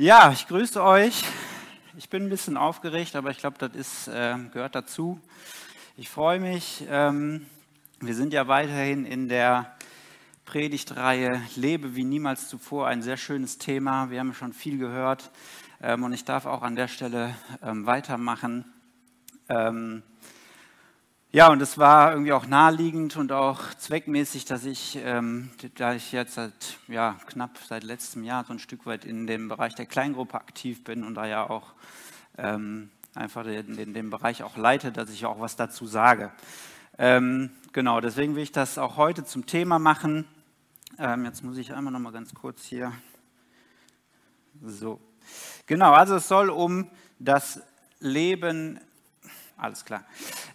[0.00, 1.24] Ja, ich grüße euch.
[1.98, 5.20] Ich bin ein bisschen aufgeregt, aber ich glaube, das ist, äh, gehört dazu.
[5.94, 6.86] Ich freue mich.
[6.88, 7.44] Ähm,
[8.00, 9.76] wir sind ja weiterhin in der
[10.46, 12.86] Predigtreihe Lebe wie niemals zuvor.
[12.86, 14.08] Ein sehr schönes Thema.
[14.08, 15.30] Wir haben schon viel gehört
[15.82, 18.64] ähm, und ich darf auch an der Stelle ähm, weitermachen.
[21.32, 26.10] Ja, und es war irgendwie auch naheliegend und auch zweckmäßig, dass ich, ähm, da ich
[26.10, 29.86] jetzt seit ja, knapp seit letztem Jahr so ein Stück weit in dem Bereich der
[29.86, 31.74] Kleingruppe aktiv bin und da ja auch
[32.36, 36.32] ähm, einfach den, den, den, Bereich auch leite, dass ich auch was dazu sage.
[36.98, 40.26] Ähm, genau, deswegen will ich das auch heute zum Thema machen.
[40.98, 42.92] Ähm, jetzt muss ich einmal noch mal ganz kurz hier.
[44.64, 45.00] So,
[45.66, 47.62] genau, also es soll um das
[48.00, 48.80] Leben
[49.60, 50.04] alles klar.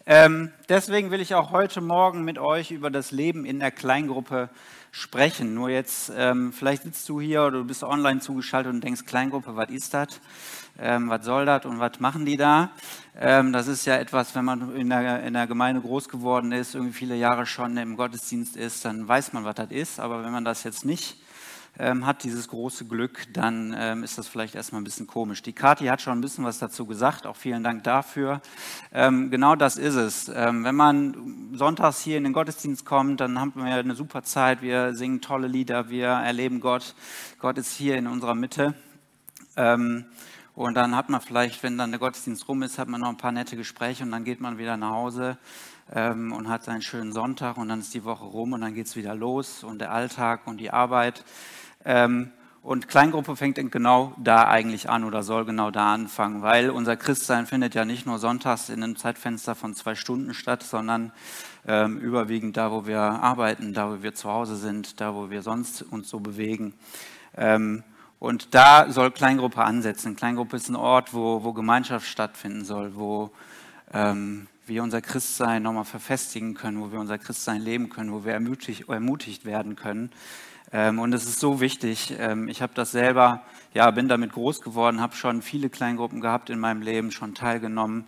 [0.06, 4.50] Ähm, deswegen will ich auch heute Morgen mit euch über das Leben in der Kleingruppe
[4.92, 5.54] sprechen.
[5.54, 9.56] Nur jetzt, ähm, vielleicht sitzt du hier oder du bist online zugeschaltet und denkst, Kleingruppe,
[9.56, 10.20] was ist das?
[10.80, 12.72] Ähm, was soll das und was machen die da?
[13.16, 16.76] Ähm, das ist ja etwas, wenn man in der, in der Gemeinde groß geworden ist,
[16.76, 20.00] irgendwie viele Jahre schon im Gottesdienst ist, dann weiß man, was das ist.
[20.00, 21.18] Aber wenn man das jetzt nicht
[21.78, 25.42] ähm, hat, dieses große Glück, dann ähm, ist das vielleicht erstmal ein bisschen komisch.
[25.42, 28.42] Die Kathi hat schon ein bisschen was dazu gesagt, auch vielen Dank dafür.
[28.94, 30.32] Ähm, genau das ist es.
[30.34, 34.62] Ähm, wenn man sonntags hier in den Gottesdienst kommt, dann haben wir eine super Zeit,
[34.62, 36.96] wir singen tolle Lieder, wir erleben Gott.
[37.40, 38.76] Gott ist hier in unserer Mitte.
[39.58, 40.06] Ähm,
[40.54, 43.18] und dann hat man vielleicht, wenn dann der Gottesdienst rum ist, hat man noch ein
[43.18, 45.38] paar nette Gespräche und dann geht man wieder nach Hause
[45.94, 48.88] ähm, und hat seinen schönen Sonntag und dann ist die Woche rum und dann geht
[48.88, 51.26] es wieder los und der Alltag und die Arbeit.
[51.86, 52.32] Ähm,
[52.66, 57.46] und Kleingruppe fängt genau da eigentlich an oder soll genau da anfangen, weil unser Christsein
[57.46, 61.12] findet ja nicht nur sonntags in einem Zeitfenster von zwei Stunden statt, sondern
[61.68, 65.44] ähm, überwiegend da, wo wir arbeiten, da, wo wir zu Hause sind, da, wo wir
[65.44, 66.74] sonst uns so bewegen.
[67.38, 67.84] Ähm,
[68.18, 70.16] und da soll Kleingruppe ansetzen.
[70.16, 73.30] Kleingruppe ist ein Ort, wo, wo Gemeinschaft stattfinden soll, wo
[73.94, 78.34] ähm, wir unser Christsein nochmal verfestigen können, wo wir unser Christsein leben können, wo wir
[78.34, 80.12] ermutigt, ermutigt werden können.
[80.78, 82.14] Ähm, und es ist so wichtig.
[82.20, 83.44] Ähm, ich habe das selber,
[83.74, 88.04] ja, bin damit groß geworden, habe schon viele Kleingruppen gehabt in meinem Leben, schon teilgenommen.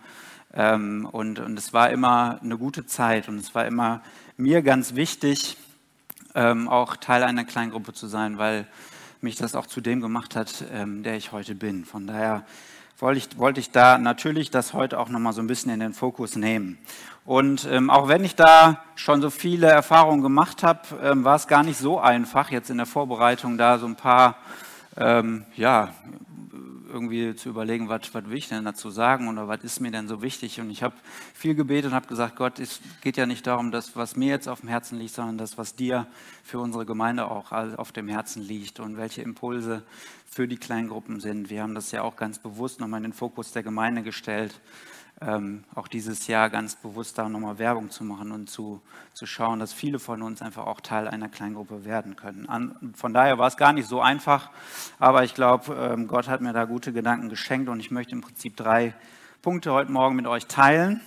[0.52, 4.02] Ähm, und, und es war immer eine gute Zeit und es war immer
[4.36, 5.56] mir ganz wichtig,
[6.34, 8.68] auch Teil einer Kleingruppe zu sein, weil
[9.20, 11.84] mich das auch zu dem gemacht hat, der ich heute bin.
[11.84, 12.44] Von daher
[12.98, 15.94] wollte ich, wollte ich da natürlich das heute auch nochmal so ein bisschen in den
[15.94, 16.78] Fokus nehmen.
[17.24, 21.46] Und ähm, auch wenn ich da schon so viele Erfahrungen gemacht habe, ähm, war es
[21.46, 24.36] gar nicht so einfach, jetzt in der Vorbereitung da so ein paar,
[24.96, 25.90] ähm, ja,
[26.88, 30.22] irgendwie zu überlegen, was, will ich denn dazu sagen oder was ist mir denn so
[30.22, 30.60] wichtig.
[30.60, 30.94] Und ich habe
[31.34, 34.48] viel gebetet und habe gesagt, Gott, es geht ja nicht darum, das, was mir jetzt
[34.48, 36.06] auf dem Herzen liegt, sondern das, was dir
[36.42, 39.82] für unsere Gemeinde auch auf dem Herzen liegt und welche Impulse
[40.26, 41.50] für die Kleingruppen sind.
[41.50, 44.60] Wir haben das ja auch ganz bewusst nochmal in den Fokus der Gemeinde gestellt
[45.20, 48.80] ähm, auch dieses Jahr ganz bewusst da nochmal Werbung zu machen und zu,
[49.14, 52.48] zu schauen, dass viele von uns einfach auch Teil einer Kleingruppe werden können.
[52.48, 54.50] An, von daher war es gar nicht so einfach,
[54.98, 58.20] aber ich glaube, ähm, Gott hat mir da gute Gedanken geschenkt und ich möchte im
[58.20, 58.94] Prinzip drei
[59.42, 61.00] Punkte heute Morgen mit euch teilen.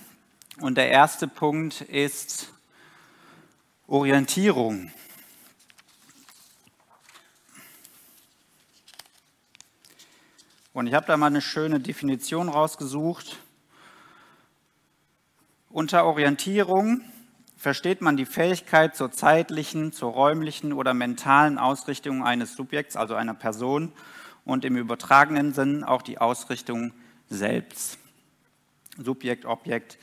[0.60, 2.52] Und der erste Punkt ist
[3.86, 4.90] Orientierung.
[10.74, 13.38] Und ich habe da mal eine schöne Definition rausgesucht.
[15.72, 17.00] Unter Orientierung
[17.56, 23.32] versteht man die Fähigkeit zur zeitlichen, zur räumlichen oder mentalen Ausrichtung eines Subjekts, also einer
[23.32, 23.90] Person,
[24.44, 26.92] und im übertragenen Sinn auch die Ausrichtung
[27.30, 27.96] selbst.
[28.98, 29.96] Subjekt, Objekt.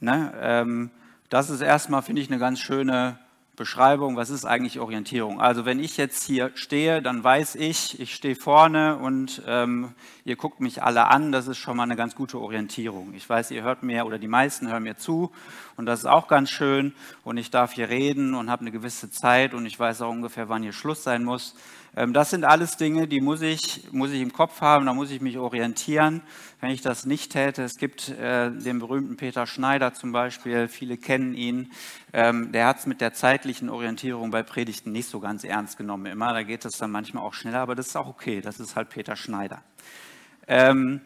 [0.00, 0.34] Ne?
[0.40, 0.90] Ähm,
[1.28, 3.16] das ist erstmal, finde ich, eine ganz schöne
[3.62, 5.40] Beschreibung, was ist eigentlich Orientierung?
[5.40, 9.92] Also wenn ich jetzt hier stehe, dann weiß ich, ich stehe vorne und ähm,
[10.24, 13.14] ihr guckt mich alle an, das ist schon mal eine ganz gute Orientierung.
[13.14, 15.30] Ich weiß, ihr hört mir oder die meisten hören mir zu
[15.76, 16.92] und das ist auch ganz schön
[17.22, 20.48] und ich darf hier reden und habe eine gewisse Zeit und ich weiß auch ungefähr,
[20.48, 21.54] wann hier Schluss sein muss.
[21.94, 25.10] Ähm, das sind alles Dinge, die muss ich, muss ich im Kopf haben, da muss
[25.10, 26.22] ich mich orientieren.
[26.60, 30.96] Wenn ich das nicht täte, es gibt äh, den berühmten Peter Schneider zum Beispiel, viele
[30.96, 31.70] kennen ihn,
[32.12, 36.06] ähm, der hat es mit der zeitlichen Orientierung bei Predigten nicht so ganz ernst genommen
[36.06, 36.32] immer.
[36.32, 38.90] Da geht es dann manchmal auch schneller, aber das ist auch okay, das ist halt
[38.90, 39.62] Peter Schneider.
[40.46, 41.00] Ähm,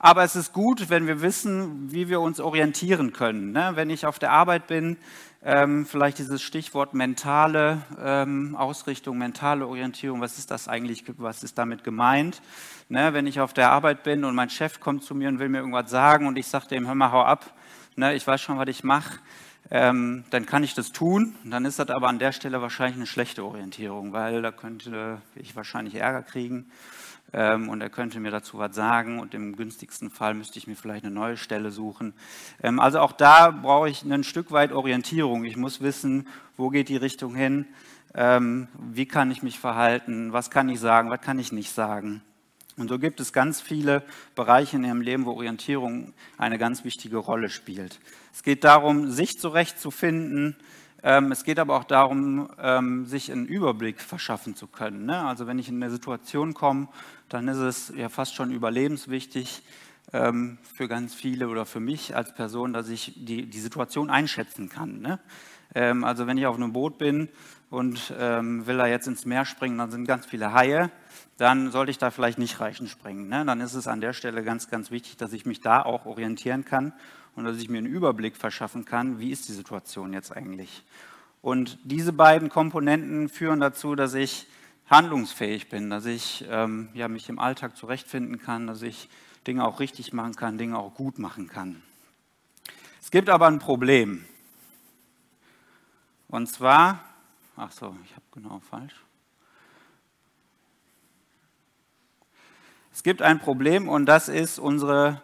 [0.00, 3.50] aber es ist gut, wenn wir wissen, wie wir uns orientieren können.
[3.50, 3.72] Ne?
[3.74, 4.96] Wenn ich auf der Arbeit bin,
[5.42, 11.58] ähm, vielleicht dieses Stichwort mentale ähm, Ausrichtung, mentale Orientierung, was ist das eigentlich, was ist
[11.58, 12.42] damit gemeint?
[12.88, 13.12] Ne?
[13.12, 15.58] Wenn ich auf der Arbeit bin und mein Chef kommt zu mir und will mir
[15.58, 17.52] irgendwas sagen und ich sage dem, hör mal, hau ab,
[17.96, 18.14] ne?
[18.14, 19.18] ich weiß schon, was ich mache,
[19.70, 21.34] ähm, dann kann ich das tun.
[21.44, 25.56] Dann ist das aber an der Stelle wahrscheinlich eine schlechte Orientierung, weil da könnte ich
[25.56, 26.66] wahrscheinlich Ärger kriegen
[27.32, 30.76] ähm, und er könnte mir dazu was sagen und im günstigsten Fall müsste ich mir
[30.76, 32.14] vielleicht eine neue Stelle suchen.
[32.62, 35.44] Ähm, also auch da brauche ich ein Stück weit Orientierung.
[35.44, 36.26] Ich muss wissen,
[36.56, 37.66] wo geht die Richtung hin,
[38.14, 42.22] ähm, wie kann ich mich verhalten, was kann ich sagen, was kann ich nicht sagen.
[42.78, 44.04] Und so gibt es ganz viele
[44.36, 47.98] Bereiche in Ihrem Leben, wo Orientierung eine ganz wichtige Rolle spielt.
[48.38, 50.54] Es geht darum, sich zurechtzufinden,
[51.02, 55.06] ähm, es geht aber auch darum, ähm, sich einen Überblick verschaffen zu können.
[55.06, 55.20] Ne?
[55.24, 56.86] Also wenn ich in eine Situation komme,
[57.28, 59.64] dann ist es ja fast schon überlebenswichtig
[60.12, 64.68] ähm, für ganz viele oder für mich als Person, dass ich die, die Situation einschätzen
[64.68, 65.00] kann.
[65.00, 65.18] Ne?
[65.74, 67.28] Also wenn ich auf einem Boot bin
[67.70, 70.90] und will da jetzt ins Meer springen, dann sind ganz viele Haie,
[71.36, 73.28] dann sollte ich da vielleicht nicht reichen springen.
[73.28, 73.44] Ne?
[73.44, 76.64] Dann ist es an der Stelle ganz, ganz wichtig, dass ich mich da auch orientieren
[76.64, 76.92] kann
[77.36, 80.82] und dass ich mir einen Überblick verschaffen kann, wie ist die Situation jetzt eigentlich.
[81.40, 84.48] Und diese beiden Komponenten führen dazu, dass ich
[84.90, 89.08] handlungsfähig bin, dass ich ähm, ja, mich im Alltag zurechtfinden kann, dass ich
[89.46, 91.82] Dinge auch richtig machen kann, Dinge auch gut machen kann.
[93.00, 94.24] Es gibt aber ein Problem.
[96.26, 97.02] Und zwar,
[97.58, 98.94] ach so, ich habe genau falsch.
[102.92, 105.22] Es gibt ein Problem und das ist unsere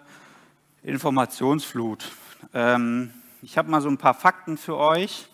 [0.82, 2.10] Informationsflut.
[2.52, 5.28] Ähm, ich habe mal so ein paar Fakten für euch.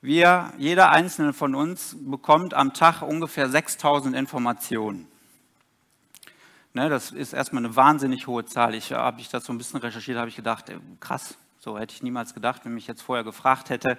[0.00, 5.08] Wir, jeder einzelne von uns bekommt am Tag ungefähr 6000 Informationen.
[6.74, 8.74] Ne, das ist erstmal eine wahnsinnig hohe Zahl.
[8.74, 11.94] Ich habe ich das so ein bisschen recherchiert, habe ich gedacht, äh, krass, so hätte
[11.94, 13.98] ich niemals gedacht, wenn mich jetzt vorher gefragt hätte,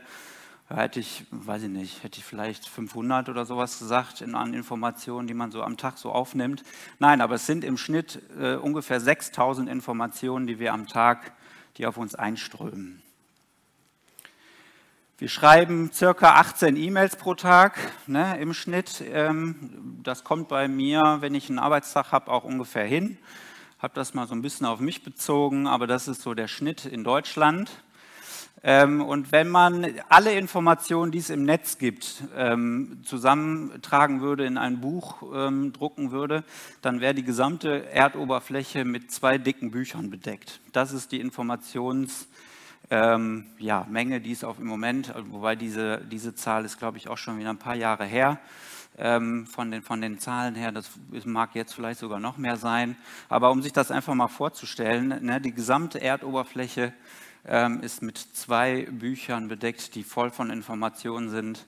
[0.75, 5.27] hätte ich, weiß ich nicht, hätte ich vielleicht 500 oder sowas gesagt in, an Informationen,
[5.27, 6.63] die man so am Tag so aufnimmt.
[6.99, 11.33] Nein, aber es sind im Schnitt äh, ungefähr 6000 Informationen, die wir am Tag,
[11.77, 13.01] die auf uns einströmen.
[15.17, 17.77] Wir schreiben circa 18 E-Mails pro Tag
[18.07, 19.03] ne, im Schnitt.
[19.11, 23.17] Ähm, das kommt bei mir, wenn ich einen Arbeitstag habe, auch ungefähr hin.
[23.79, 26.85] Habe das mal so ein bisschen auf mich bezogen, aber das ist so der Schnitt
[26.85, 27.69] in Deutschland.
[28.61, 34.57] Ähm, und wenn man alle Informationen, die es im Netz gibt, ähm, zusammentragen würde, in
[34.57, 36.43] ein Buch ähm, drucken würde,
[36.81, 40.59] dann wäre die gesamte Erdoberfläche mit zwei dicken Büchern bedeckt.
[40.73, 42.25] Das ist die Informationsmenge,
[43.59, 47.39] ja, die es auf im Moment, wobei diese, diese Zahl ist, glaube ich, auch schon
[47.39, 48.39] wieder ein paar Jahre her.
[48.97, 50.89] Von den, von den Zahlen her, das
[51.23, 52.97] mag jetzt vielleicht sogar noch mehr sein.
[53.29, 56.91] Aber um sich das einfach mal vorzustellen, ne, die gesamte Erdoberfläche
[57.45, 61.65] ähm, ist mit zwei Büchern bedeckt, die voll von Informationen sind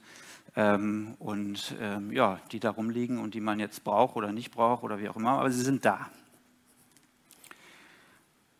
[0.56, 4.84] ähm, und ähm, ja, die darum liegen und die man jetzt braucht oder nicht braucht
[4.84, 6.10] oder wie auch immer, aber sie sind da.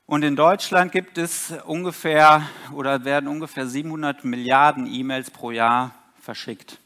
[0.06, 6.80] Und in Deutschland gibt es ungefähr oder werden ungefähr 700 Milliarden E-Mails pro Jahr verschickt.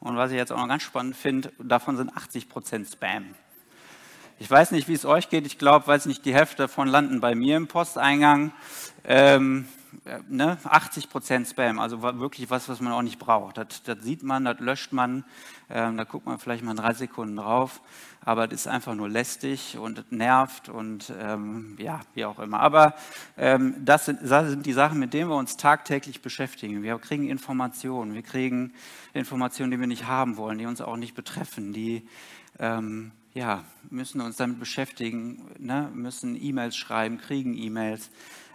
[0.00, 3.34] Und was ich jetzt auch noch ganz spannend finde, davon sind 80 Prozent Spam.
[4.40, 5.46] Ich weiß nicht, wie es euch geht.
[5.46, 8.52] Ich glaube, weiß nicht, die Hälfte davon landen bei mir im Posteingang.
[9.04, 9.66] Ähm,
[10.28, 13.58] ne, 80 Prozent Spam, also wirklich was, was man auch nicht braucht.
[13.58, 15.24] Das, das sieht man, das löscht man,
[15.68, 17.80] ähm, da guckt man vielleicht mal drei Sekunden drauf,
[18.24, 22.60] aber das ist einfach nur lästig und nervt und ähm, ja, wie auch immer.
[22.60, 22.94] Aber
[23.36, 26.84] ähm, das, sind, das sind die Sachen, mit denen wir uns tagtäglich beschäftigen.
[26.84, 28.72] Wir kriegen Informationen, wir kriegen
[29.14, 32.06] Informationen, die wir nicht haben wollen, die uns auch nicht betreffen, die
[32.60, 38.10] ähm, ja, müssen uns damit beschäftigen, ne, müssen E-Mails schreiben, kriegen E-Mails.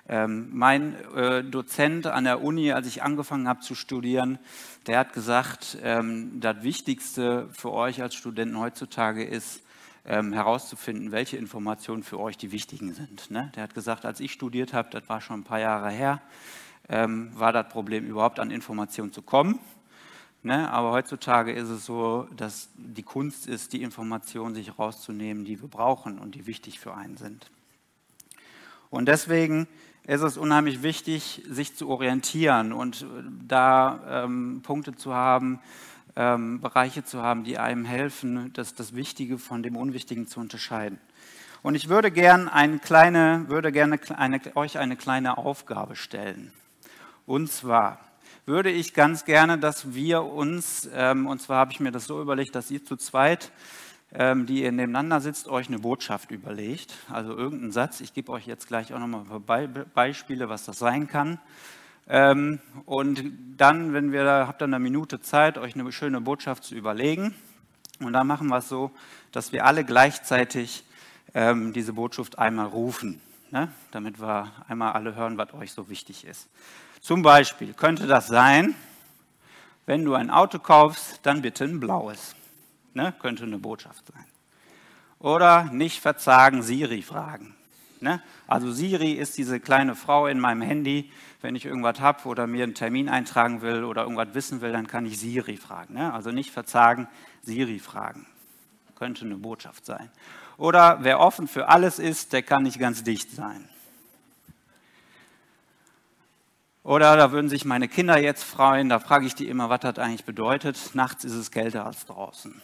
[0.10, 4.40] Ähm, mein äh, Dozent an der Uni, als ich angefangen habe zu studieren,
[4.86, 9.62] der hat gesagt, ähm, das Wichtigste für euch als Studenten heutzutage ist,
[10.06, 13.32] ähm, herauszufinden, welche Informationen für euch die wichtigen sind.
[13.32, 13.54] Ne?
[13.56, 16.22] Der hat gesagt, als ich studiert habe, das war schon ein paar Jahre her,
[16.90, 19.60] ähm, war das Problem überhaupt an Informationen zu kommen.
[20.44, 20.70] Ne?
[20.70, 25.70] Aber heutzutage ist es so, dass die Kunst ist, die Informationen sich rauszunehmen, die wir
[25.70, 27.50] brauchen und die wichtig für einen sind.
[28.90, 29.68] Und deswegen
[30.06, 33.06] ist es unheimlich wichtig, sich zu orientieren und äh,
[33.48, 35.60] da ähm, Punkte zu haben,
[36.18, 41.00] ähm, Bereiche zu haben, die einem helfen, das, das Wichtige von dem Unwichtigen zu unterscheiden.
[41.64, 46.52] Und ich würde gerne eine kleine, würde gerne eine, euch eine kleine Aufgabe stellen.
[47.26, 48.00] Und zwar
[48.46, 52.22] würde ich ganz gerne, dass wir uns, ähm, und zwar habe ich mir das so
[52.22, 53.52] überlegt, dass ihr zu zweit
[54.16, 58.00] ähm, die ihr nebeneinander sitzt, euch eine Botschaft überlegt, also irgendeinen Satz.
[58.00, 59.40] Ich gebe euch jetzt gleich auch nochmal
[59.94, 61.40] Beispiele, was das sein kann.
[62.08, 63.24] Ähm, und
[63.58, 67.34] dann, wenn wir da, habt ihr eine Minute Zeit, euch eine schöne Botschaft zu überlegen.
[68.00, 68.92] Und dann machen wir es so,
[69.32, 70.84] dass wir alle gleichzeitig
[71.34, 73.20] ähm, diese Botschaft einmal rufen,
[73.52, 73.72] ne?
[73.92, 76.50] damit wir einmal alle hören, was euch so wichtig ist.
[77.04, 78.76] Zum Beispiel könnte das sein,
[79.86, 82.34] wenn du ein Auto kaufst, dann bitte ein blaues.
[82.94, 83.14] Ne?
[83.20, 84.24] Könnte eine Botschaft sein.
[85.20, 87.56] Oder nicht verzagen, Siri fragen.
[88.00, 88.22] Ne?
[88.48, 91.12] Also Siri ist diese kleine Frau in meinem Handy.
[91.42, 94.88] Wenn ich irgendwas habe oder mir einen Termin eintragen will oder irgendwas wissen will, dann
[94.88, 95.96] kann ich Siri fragen.
[95.96, 96.14] Ne?
[96.14, 97.10] Also nicht verzagen,
[97.42, 98.28] Siri fragen.
[98.96, 100.10] Könnte eine Botschaft sein.
[100.56, 103.68] Oder wer offen für alles ist, der kann nicht ganz dicht sein.
[106.84, 109.98] Oder da würden sich meine Kinder jetzt freuen, da frage ich die immer, was das
[110.00, 110.78] eigentlich bedeutet.
[110.94, 112.62] Nachts ist es kälter als draußen.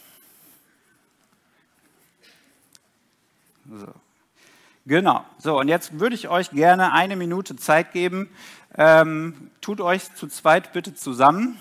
[3.71, 3.93] So.
[4.85, 5.23] Genau.
[5.37, 8.29] So, und jetzt würde ich euch gerne eine Minute Zeit geben.
[8.75, 11.57] Ähm, tut euch zu zweit bitte zusammen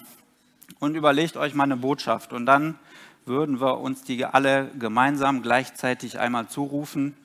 [0.81, 2.33] und überlegt euch mal eine Botschaft.
[2.33, 2.77] Und dann
[3.25, 7.17] würden wir uns die alle gemeinsam gleichzeitig einmal zurufen,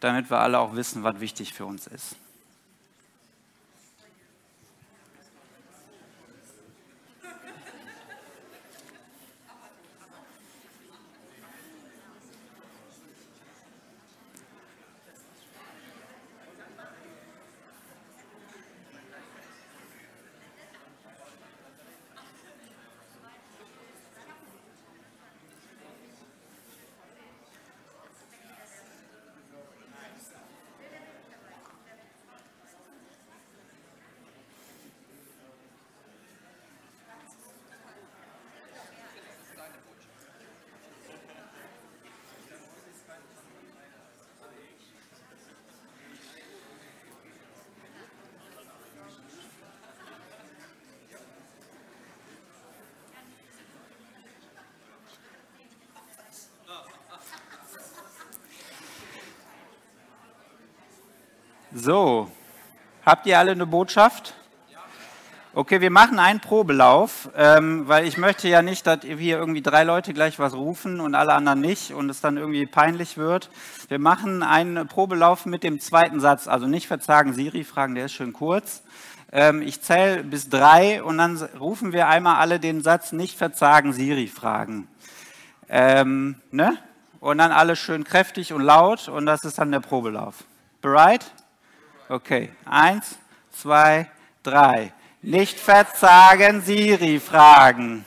[0.00, 2.16] damit wir alle auch wissen, was wichtig für uns ist.
[61.90, 62.30] So,
[63.04, 64.34] habt ihr alle eine Botschaft?
[65.54, 69.82] Okay, wir machen einen Probelauf, ähm, weil ich möchte ja nicht, dass hier irgendwie drei
[69.82, 73.50] Leute gleich was rufen und alle anderen nicht und es dann irgendwie peinlich wird.
[73.88, 78.12] Wir machen einen Probelauf mit dem zweiten Satz, also nicht verzagen Siri fragen, der ist
[78.12, 78.84] schön kurz.
[79.32, 83.92] Ähm, ich zähle bis drei und dann rufen wir einmal alle den Satz nicht verzagen
[83.92, 84.86] Siri fragen.
[85.68, 86.78] Ähm, ne?
[87.18, 90.44] Und dann alle schön kräftig und laut und das ist dann der Probelauf.
[90.80, 91.32] Bereit?
[92.10, 93.20] Okay, eins,
[93.52, 94.10] zwei,
[94.42, 94.92] drei.
[95.22, 98.04] Nicht verzagen, Siri fragen.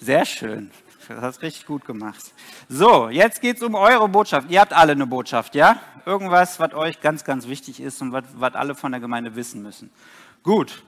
[0.00, 0.72] Sehr schön.
[1.06, 2.20] Das hast richtig gut gemacht.
[2.68, 4.50] So, jetzt geht es um eure Botschaft.
[4.50, 5.80] Ihr habt alle eine Botschaft, ja?
[6.04, 9.92] Irgendwas, was euch ganz, ganz wichtig ist und was, alle von der Gemeinde wissen müssen.
[10.42, 10.82] Gut.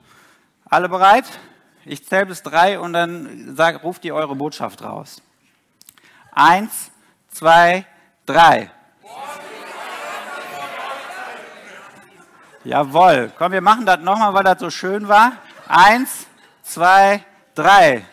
[0.65, 1.39] Alle bereit?
[1.85, 5.21] Ich zähle bis drei und dann sag, ruft ihr eure Botschaft raus.
[6.33, 6.91] Eins,
[7.29, 7.85] zwei,
[8.25, 8.71] drei.
[12.65, 13.29] Jawohl.
[13.37, 15.33] Komm, wir machen das nochmal, weil das so schön war.
[15.67, 16.27] Eins,
[16.63, 18.05] zwei, drei.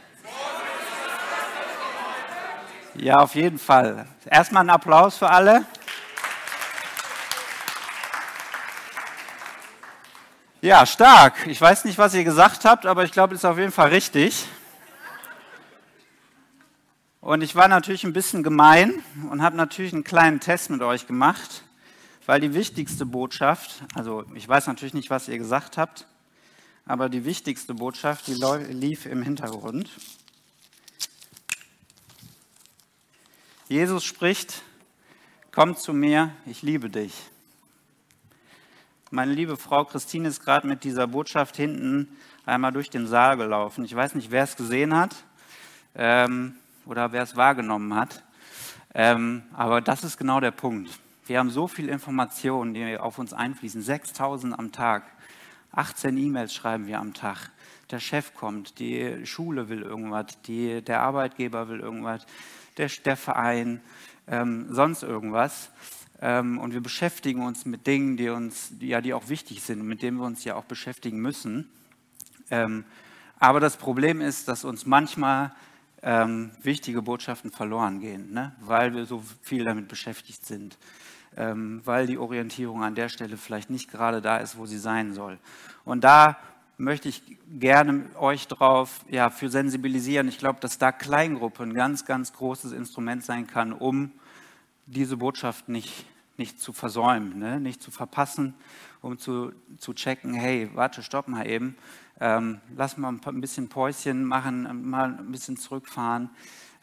[2.96, 4.06] Ja, auf jeden Fall.
[4.26, 5.64] Erstmal einen Applaus für alle.
[10.60, 11.46] Ja, stark.
[11.46, 13.90] Ich weiß nicht, was ihr gesagt habt, aber ich glaube, es ist auf jeden Fall
[13.90, 14.46] richtig.
[17.20, 21.06] Und ich war natürlich ein bisschen gemein und habe natürlich einen kleinen Test mit euch
[21.06, 21.62] gemacht
[22.26, 26.06] weil die wichtigste Botschaft, also ich weiß natürlich nicht, was ihr gesagt habt,
[26.86, 29.90] aber die wichtigste Botschaft, die lief im Hintergrund.
[33.68, 34.62] Jesus spricht,
[35.52, 37.14] komm zu mir, ich liebe dich.
[39.12, 42.08] Meine liebe Frau Christine ist gerade mit dieser Botschaft hinten
[42.46, 43.84] einmal durch den Saal gelaufen.
[43.84, 45.14] Ich weiß nicht, wer es gesehen hat
[45.94, 48.22] ähm, oder wer es wahrgenommen hat,
[48.94, 50.90] ähm, aber das ist genau der Punkt.
[51.30, 53.82] Wir haben so viel Informationen, die auf uns einfließen.
[53.82, 55.04] 6000 am Tag.
[55.70, 57.52] 18 E-Mails schreiben wir am Tag.
[57.92, 62.26] Der Chef kommt, die Schule will irgendwas, die, der Arbeitgeber will irgendwas,
[62.78, 63.80] der, der Verein,
[64.26, 65.70] ähm, sonst irgendwas.
[66.20, 70.02] Ähm, und wir beschäftigen uns mit Dingen, die uns, ja, die auch wichtig sind, mit
[70.02, 71.70] denen wir uns ja auch beschäftigen müssen.
[72.50, 72.84] Ähm,
[73.38, 75.54] aber das Problem ist, dass uns manchmal
[76.02, 78.50] ähm, wichtige Botschaften verloren gehen, ne?
[78.58, 80.76] weil wir so viel damit beschäftigt sind
[81.36, 85.38] weil die Orientierung an der Stelle vielleicht nicht gerade da ist, wo sie sein soll.
[85.84, 86.36] Und da
[86.80, 87.22] möchte ich
[87.58, 90.28] gerne euch darauf ja, für sensibilisieren.
[90.28, 94.10] Ich glaube, dass da Kleingruppe ein ganz, ganz großes Instrument sein kann, um
[94.86, 96.06] diese Botschaft nicht,
[96.36, 97.60] nicht zu versäumen, ne?
[97.60, 98.54] nicht zu verpassen,
[99.02, 101.76] um zu, zu checken, hey, warte, stopp mal eben,
[102.18, 106.30] ähm, lass mal ein bisschen Päuschen machen, mal ein bisschen zurückfahren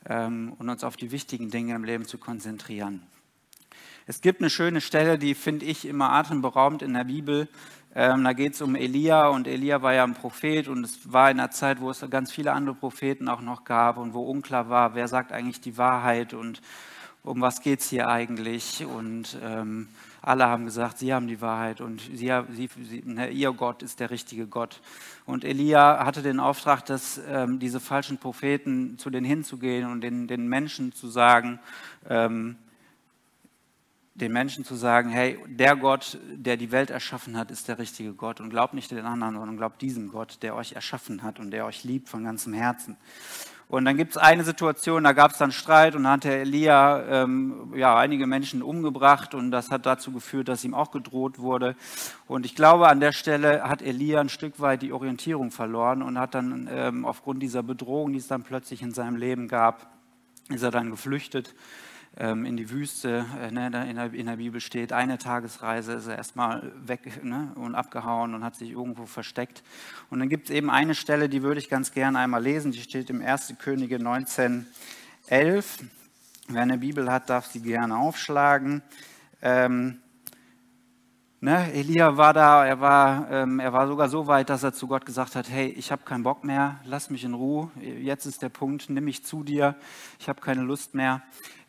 [0.06, 3.01] ähm, und uns auf die wichtigen Dinge im Leben zu konzentrieren.
[4.09, 7.49] Es gibt eine schöne Stelle, die finde ich immer atemberaubend in der Bibel.
[7.93, 11.29] Ähm, da geht es um Elia und Elia war ja ein Prophet und es war
[11.29, 14.69] in einer Zeit, wo es ganz viele andere Propheten auch noch gab und wo unklar
[14.69, 16.61] war, wer sagt eigentlich die Wahrheit und,
[17.23, 18.85] um was geht es hier eigentlich?
[18.85, 19.89] Und ähm,
[20.21, 23.99] alle haben gesagt, sie haben die Wahrheit und sie, sie, sie, ne, ihr Gott ist
[23.99, 24.79] der richtige Gott.
[25.25, 30.27] Und Elia hatte den Auftrag, dass ähm, diese falschen Propheten zu denen hinzugehen und den,
[30.27, 31.59] den Menschen zu sagen,
[32.07, 32.55] ähm,
[34.17, 38.13] den Menschen zu sagen, hey, der Gott, der die Welt erschaffen hat, ist der richtige
[38.13, 41.51] Gott und glaubt nicht den anderen, sondern glaubt diesem Gott, der euch erschaffen hat und
[41.51, 42.97] der euch liebt von ganzem Herzen.
[43.69, 47.24] Und dann gibt es eine Situation, da gab es dann Streit und hat der Elia
[47.24, 51.75] ähm, ja, einige Menschen umgebracht und das hat dazu geführt, dass ihm auch gedroht wurde.
[52.27, 56.17] Und ich glaube, an der Stelle hat Elia ein Stück weit die Orientierung verloren und
[56.17, 59.91] hat dann ähm, aufgrund dieser Bedrohung, die es dann plötzlich in seinem Leben gab,
[60.50, 61.53] ist er dann geflüchtet
[62.19, 63.25] ähm, in die Wüste.
[63.39, 67.51] Äh, ne, in, der, in, der, Bibel steht, eine Tagesreise ist er erstmal weg ne,
[67.55, 69.63] und abgehauen und hat sich irgendwo versteckt.
[70.09, 72.71] Und dann gibt es eben eine Stelle, die würde ich ganz gerne einmal lesen.
[72.71, 73.55] Die steht im 1.
[73.59, 74.65] Könige 19,
[75.27, 75.79] 11.
[76.47, 78.81] Wer eine Bibel hat, darf sie gerne aufschlagen.
[79.41, 80.00] Ähm,
[81.39, 84.88] Ne, Elia war da, er war, ähm, er war sogar so weit, dass er zu
[84.88, 88.41] Gott gesagt hat, hey, ich habe keinen Bock mehr, lass mich in Ruhe, jetzt ist
[88.41, 89.75] der Punkt, nimm mich zu dir,
[90.17, 91.21] ich habe keine Lust mehr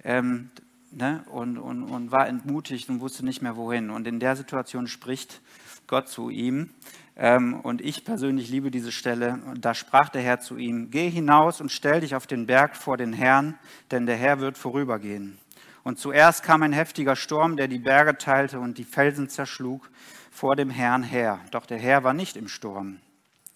[0.05, 0.51] ähm,
[0.91, 3.91] ne, und, und, und war entmutigt und wusste nicht mehr wohin.
[3.91, 5.41] Und in der Situation spricht
[5.87, 6.71] Gott zu ihm.
[7.17, 9.41] Ähm, und ich persönlich liebe diese Stelle.
[9.47, 12.77] Und da sprach der Herr zu ihm, geh hinaus und stell dich auf den Berg
[12.77, 13.59] vor den Herrn,
[13.91, 15.39] denn der Herr wird vorübergehen.
[15.83, 19.91] Und zuerst kam ein heftiger Sturm, der die Berge teilte und die Felsen zerschlug
[20.31, 21.41] vor dem Herrn her.
[21.51, 22.99] Doch der Herr war nicht im Sturm.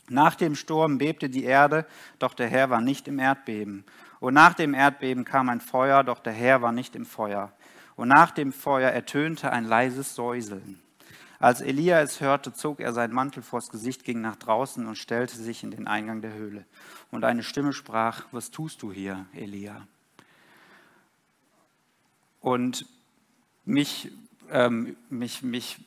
[0.09, 1.87] Nach dem Sturm bebte die Erde,
[2.19, 3.85] doch der Herr war nicht im Erdbeben.
[4.23, 7.53] Und nach dem Erdbeben kam ein Feuer, doch der Herr war nicht im Feuer.
[7.97, 10.81] Und nach dem Feuer ertönte ein leises Säuseln.
[11.41, 15.35] Als Elia es hörte, zog er seinen Mantel vors Gesicht, ging nach draußen und stellte
[15.35, 16.65] sich in den Eingang der Höhle.
[17.11, 19.89] Und eine Stimme sprach, was tust du hier, Elia?
[22.41, 22.87] Und
[23.65, 24.13] mich,
[24.53, 25.81] ähm, mich, mich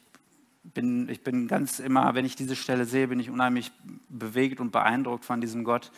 [0.73, 3.71] bin, ich bin ganz immer, wenn ich diese Stelle sehe, bin ich unheimlich
[4.09, 5.91] bewegt und beeindruckt von diesem Gott.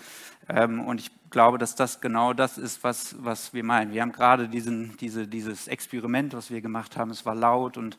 [0.49, 3.91] Ähm, und ich glaube, dass das genau das ist, was, was wir meinen.
[3.91, 7.97] Wir haben gerade diesen, diese, dieses Experiment, was wir gemacht haben, es war laut und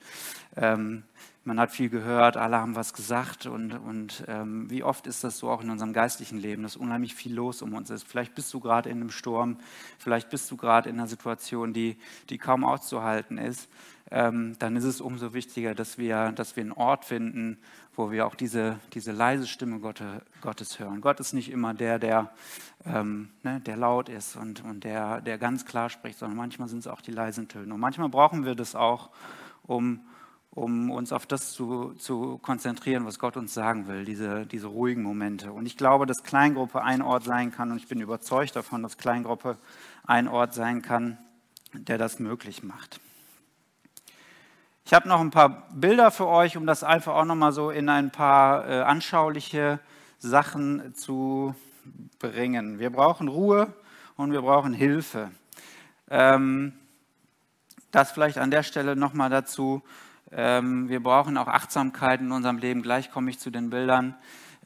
[0.57, 1.05] ähm,
[1.45, 5.39] man hat viel gehört, alle haben was gesagt und, und ähm, wie oft ist das
[5.39, 8.07] so auch in unserem geistlichen Leben, dass unheimlich viel los um uns ist.
[8.07, 9.57] Vielleicht bist du gerade in einem Sturm,
[9.99, 11.97] vielleicht bist du gerade in einer Situation, die,
[12.29, 13.69] die kaum auszuhalten ist
[14.11, 17.59] ähm, dann ist es umso wichtiger, dass wir, dass wir einen Ort finden,
[17.95, 21.01] wo wir auch diese, diese leise Stimme Gottes hören.
[21.01, 22.31] Gott ist nicht immer der, der,
[22.87, 26.79] ähm, ne, der laut ist und, und der, der ganz klar spricht, sondern manchmal sind
[26.79, 27.75] es auch die leisen Töne.
[27.75, 29.11] Und manchmal brauchen wir das auch,
[29.65, 30.01] um,
[30.53, 35.03] um uns auf das zu, zu konzentrieren, was Gott uns sagen will, diese, diese ruhigen
[35.03, 35.53] Momente.
[35.53, 38.97] Und ich glaube, dass Kleingruppe ein Ort sein kann und ich bin überzeugt davon, dass
[38.97, 39.59] Kleingruppe
[40.07, 41.19] ein Ort sein kann,
[41.75, 43.01] der das möglich macht.
[44.89, 47.91] Ich habe noch ein paar Bilder für euch, um das einfach auch nochmal so in
[47.91, 49.81] ein paar äh, anschauliche
[50.19, 51.55] Sachen zu
[52.19, 52.79] bringen.
[52.79, 53.71] Wir brauchen Ruhe
[54.17, 55.31] und wir brauchen Hilfe.
[56.09, 56.73] Ähm,
[57.91, 59.83] das vielleicht an der Stelle nochmal dazu.
[60.33, 62.81] Ähm, wir brauchen auch Achtsamkeit in unserem Leben.
[62.81, 64.17] Gleich komme ich zu den Bildern.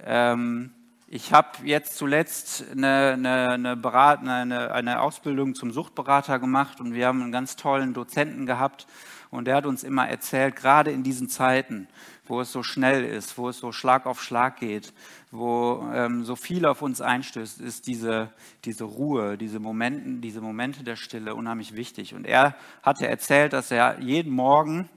[0.04, 0.72] Ähm,
[1.14, 7.06] ich habe jetzt zuletzt eine, eine, eine, Berat, eine, Ausbildung zum Suchtberater gemacht und wir
[7.06, 8.86] haben einen ganz tollen Dozenten gehabt
[9.30, 11.86] und er hat uns immer erzählt, gerade in diesen Zeiten,
[12.24, 14.94] wo es so schnell ist, wo es so Schlag auf Schlag geht,
[15.30, 18.30] wo ähm, so viel auf uns einstößt, ist diese,
[18.64, 22.14] diese Ruhe, diese, Momenten, diese Momente der Stille unheimlich wichtig.
[22.14, 24.88] Und er hatte erzählt, dass er jeden Morgen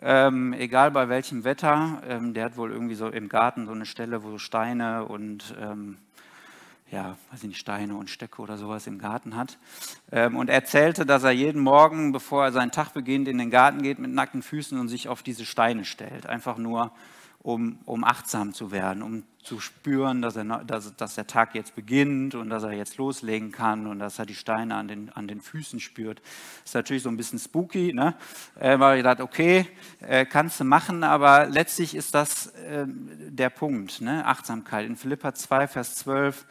[0.00, 3.86] ähm, egal bei welchem Wetter, ähm, der hat wohl irgendwie so im Garten so eine
[3.86, 5.98] Stelle, wo Steine und ähm,
[6.90, 9.58] ja, weiß ich nicht, Steine und Stöcke oder sowas im Garten hat.
[10.10, 13.82] Ähm, und erzählte, dass er jeden Morgen, bevor er seinen Tag beginnt, in den Garten
[13.82, 16.26] geht mit nackten Füßen und sich auf diese Steine stellt.
[16.26, 16.92] Einfach nur,
[17.42, 21.74] um, um achtsam zu werden, um zu spüren, dass, er, dass, dass der Tag jetzt
[21.74, 25.26] beginnt und dass er jetzt loslegen kann und dass er die Steine an den, an
[25.26, 26.20] den Füßen spürt.
[26.66, 28.14] Ist natürlich so ein bisschen spooky, ne?
[28.60, 29.66] Äh, weil ich dachte, okay,
[30.00, 34.26] äh, kannst du machen, aber letztlich ist das äh, der Punkt, ne?
[34.26, 34.86] Achtsamkeit.
[34.86, 36.44] In Philippa 2, Vers 12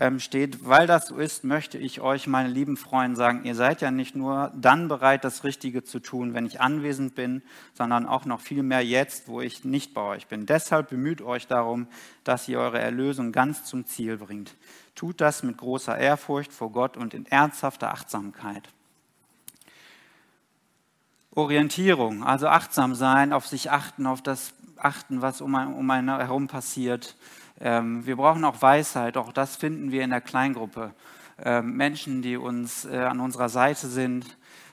[0.00, 3.82] ähm, steht, weil das so ist, möchte ich euch, meine lieben Freunde, sagen, ihr seid
[3.82, 7.42] ja nicht nur dann bereit, das Richtige zu tun, wenn ich anwesend bin,
[7.74, 10.46] sondern auch noch viel mehr jetzt, wo ich nicht bei euch bin.
[10.46, 11.88] Deshalb bemüht euch darum,
[12.24, 14.54] dass ihr eure Erlösung ganz zum Ziel bringt.
[14.94, 18.68] Tut das mit großer Ehrfurcht vor Gott und in ernsthafter Achtsamkeit.
[21.34, 27.16] Orientierung, also achtsam sein, auf sich achten, auf das achten, was um einen herum passiert,
[27.60, 30.92] ähm, wir brauchen auch Weisheit, auch das finden wir in der Kleingruppe.
[31.42, 34.26] Ähm, Menschen, die uns äh, an unserer Seite sind,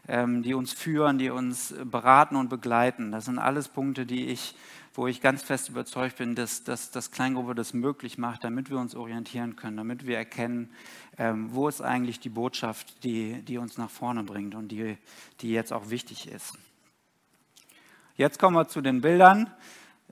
[0.07, 3.11] ähm, die uns führen, die uns beraten und begleiten.
[3.11, 4.55] Das sind alles Punkte, die ich,
[4.95, 8.77] wo ich ganz fest überzeugt bin, dass, dass das Kleingruppe das möglich macht, damit wir
[8.77, 10.71] uns orientieren können, damit wir erkennen,
[11.17, 14.97] ähm, wo ist eigentlich die Botschaft, die, die uns nach vorne bringt und die,
[15.41, 16.57] die jetzt auch wichtig ist.
[18.15, 19.51] Jetzt kommen wir zu den Bildern,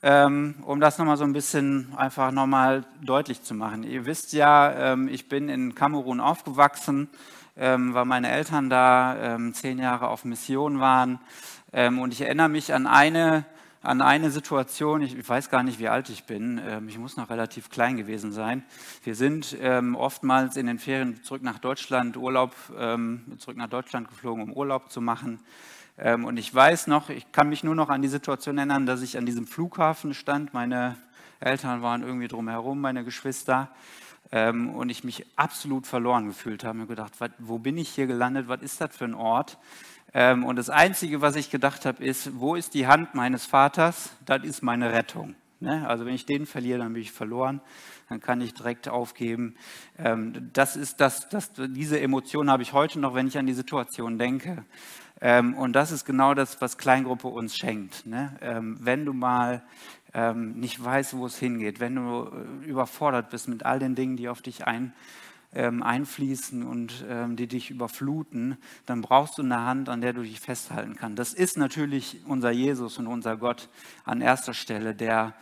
[0.01, 3.83] ähm, um das nochmal so ein bisschen einfach nochmal deutlich zu machen.
[3.83, 7.07] Ihr wisst ja, ähm, ich bin in Kamerun aufgewachsen,
[7.55, 11.19] ähm, weil meine Eltern da zehn Jahre auf Mission waren.
[11.71, 13.45] Und ich erinnere mich an eine,
[13.83, 17.69] an eine Situation, ich weiß gar nicht, wie alt ich bin, ich muss noch relativ
[17.69, 18.63] klein gewesen sein.
[19.03, 19.55] Wir sind
[19.95, 22.55] oftmals in den Ferien zurück nach Deutschland, Urlaub,
[23.37, 25.39] zurück nach Deutschland geflogen, um Urlaub zu machen.
[25.97, 29.01] Ähm, und ich weiß noch, ich kann mich nur noch an die Situation erinnern, dass
[29.01, 30.53] ich an diesem Flughafen stand.
[30.53, 30.97] Meine
[31.39, 33.69] Eltern waren irgendwie drumherum, meine Geschwister.
[34.31, 36.79] Ähm, und ich mich absolut verloren gefühlt habe.
[36.79, 38.47] Ich habe gedacht, wo bin ich hier gelandet?
[38.47, 39.59] Was ist das für ein Ort?
[40.13, 44.11] Ähm, und das Einzige, was ich gedacht habe, ist, wo ist die Hand meines Vaters?
[44.25, 45.35] Das ist meine Rettung.
[45.59, 45.87] Ne?
[45.87, 47.61] Also wenn ich den verliere, dann bin ich verloren.
[48.09, 49.55] Dann kann ich direkt aufgeben.
[50.53, 54.19] Das ist das, das, diese Emotion habe ich heute noch, wenn ich an die Situation
[54.19, 54.65] denke.
[55.21, 58.05] Ähm, und das ist genau das, was Kleingruppe uns schenkt.
[58.05, 58.35] Ne?
[58.41, 59.63] Ähm, wenn du mal
[60.13, 64.17] ähm, nicht weißt, wo es hingeht, wenn du äh, überfordert bist mit all den Dingen,
[64.17, 64.93] die auf dich ein,
[65.55, 67.05] einfließen und
[67.37, 71.19] die dich überfluten, dann brauchst du eine Hand, an der du dich festhalten kannst.
[71.19, 73.69] Das ist natürlich unser Jesus und unser Gott
[74.03, 75.35] an erster Stelle, der,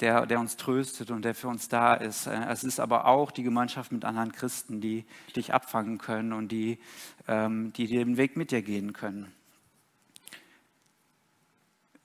[0.00, 2.26] der, der uns tröstet und der für uns da ist.
[2.26, 5.04] Äh, es ist aber auch die Gemeinschaft mit anderen Christen, die
[5.36, 6.78] dich abfangen können und die
[7.28, 9.32] ähm, die den Weg mit dir gehen können.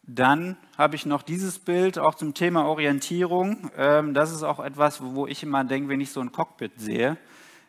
[0.06, 3.72] Dann habe ich noch dieses Bild auch zum Thema Orientierung.
[3.78, 7.18] Ähm, das ist auch etwas, wo ich immer denke, wenn ich so ein Cockpit sehe.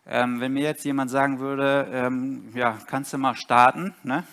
[0.07, 2.11] Ähm, wenn mir jetzt jemand sagen würde,
[2.55, 4.25] ja, kannst du mal starten, ne?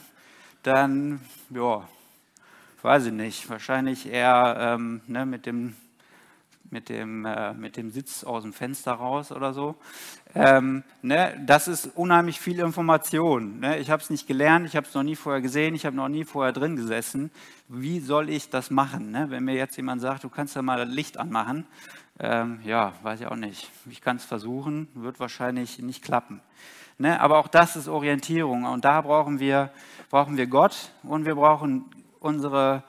[0.64, 1.88] dann, ja,
[2.82, 5.76] weiß ich nicht, wahrscheinlich eher ne, mit dem
[6.72, 9.76] mit dem, äh, mit dem Sitz aus dem Fenster raus oder so.
[10.34, 13.60] Ähm, ne, das ist unheimlich viel Information.
[13.60, 13.80] Ne?
[13.80, 16.08] Ich habe es nicht gelernt, ich habe es noch nie vorher gesehen, ich habe noch
[16.08, 17.30] nie vorher drin gesessen.
[17.68, 19.12] Wie soll ich das machen?
[19.12, 19.30] Ne?
[19.30, 21.66] Wenn mir jetzt jemand sagt, du kannst ja mal das Licht anmachen,
[22.24, 23.72] ähm, ja, weiß ich auch nicht.
[23.90, 26.40] Ich kann es versuchen, wird wahrscheinlich nicht klappen.
[27.00, 27.20] Ne?
[27.20, 29.72] Aber auch das ist Orientierung und da brauchen wir,
[30.12, 31.86] brauchen wir Gott und wir brauchen
[32.20, 32.84] unsere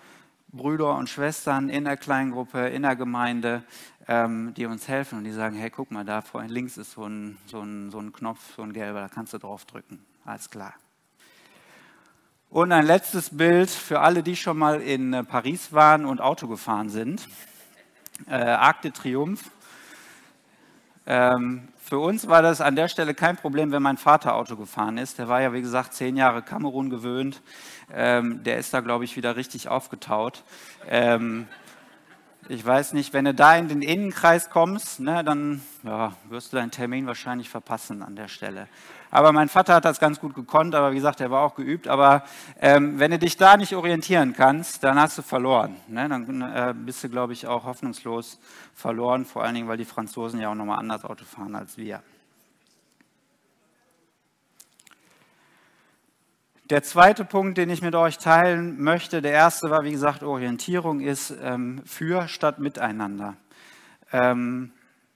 [0.49, 3.64] Brüder und Schwestern in der Kleingruppe, in der Gemeinde,
[4.07, 7.07] ähm, die uns helfen und die sagen, hey, guck mal, da vorhin links ist so
[7.07, 10.05] ein, so, ein, so ein Knopf, so ein gelber, da kannst du drauf drücken.
[10.27, 10.75] Alles klar.
[12.51, 16.49] Und ein letztes Bild für alle, die schon mal in äh, Paris waren und Auto
[16.49, 17.27] gefahren sind.
[18.28, 19.50] Äh, Arc de Triomphe.
[21.06, 24.98] Ähm, für uns war das an der Stelle kein Problem, wenn mein Vater Auto gefahren
[24.98, 25.18] ist.
[25.18, 27.42] Der war ja, wie gesagt, zehn Jahre Kamerun gewöhnt.
[27.92, 30.44] Ähm, der ist da, glaube ich, wieder richtig aufgetaut.
[30.88, 31.48] Ähm,
[32.48, 36.56] ich weiß nicht, wenn du da in den Innenkreis kommst, ne, dann ja, wirst du
[36.56, 38.68] deinen Termin wahrscheinlich verpassen an der Stelle.
[39.12, 41.87] Aber mein Vater hat das ganz gut gekonnt, aber wie gesagt, er war auch geübt.
[41.87, 42.25] Aber
[42.59, 45.77] ähm, wenn du dich da nicht orientieren kannst, dann hast du verloren.
[45.87, 46.09] Ne?
[46.09, 48.40] Dann äh, bist du, glaube ich, auch hoffnungslos
[48.75, 52.03] verloren, vor allen Dingen, weil die Franzosen ja auch nochmal anders Auto fahren als wir.
[56.70, 61.01] Der zweite Punkt, den ich mit euch teilen möchte, der erste war, wie gesagt, Orientierung
[61.01, 63.37] ist ähm, für statt miteinander.
[64.11, 64.72] Ähm,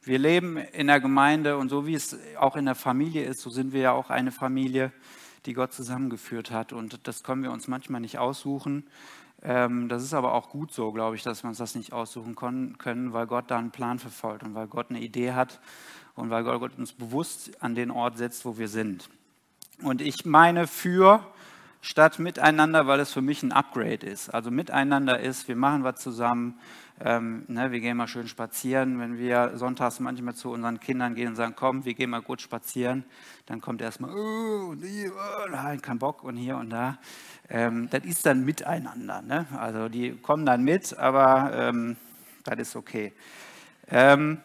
[0.07, 3.51] wir leben in der Gemeinde und so wie es auch in der Familie ist, so
[3.51, 4.93] sind wir ja auch eine Familie,
[5.47, 6.73] die Gott zusammengeführt hat.
[6.73, 8.87] Und das können wir uns manchmal nicht aussuchen.
[9.43, 12.37] Ähm, das ist aber auch gut so, glaube ich, dass wir uns das nicht aussuchen
[12.37, 15.61] können, weil Gott da einen Plan verfolgt und weil Gott eine Idee hat
[16.15, 19.09] und weil Gott uns bewusst an den Ort setzt, wo wir sind.
[19.83, 21.27] Und ich meine für
[21.81, 24.31] statt miteinander, weil es für mich ein Upgrade ist.
[24.31, 26.59] Also miteinander ist, wir machen was zusammen,
[27.05, 28.99] ähm, ne, wir gehen mal schön spazieren.
[28.99, 32.41] Wenn wir sonntags manchmal zu unseren Kindern gehen und sagen, komm, wir gehen mal gut
[32.41, 33.05] spazieren,
[33.47, 36.99] dann kommt erstmal, oh, nee, oh, nein, kein Bock und hier und da.
[37.49, 39.23] Ähm, das ist dann miteinander.
[39.23, 39.47] Ne?
[39.59, 41.97] Also die kommen dann mit, aber ähm,
[42.45, 43.13] das ist okay.
[43.89, 44.39] Ähm,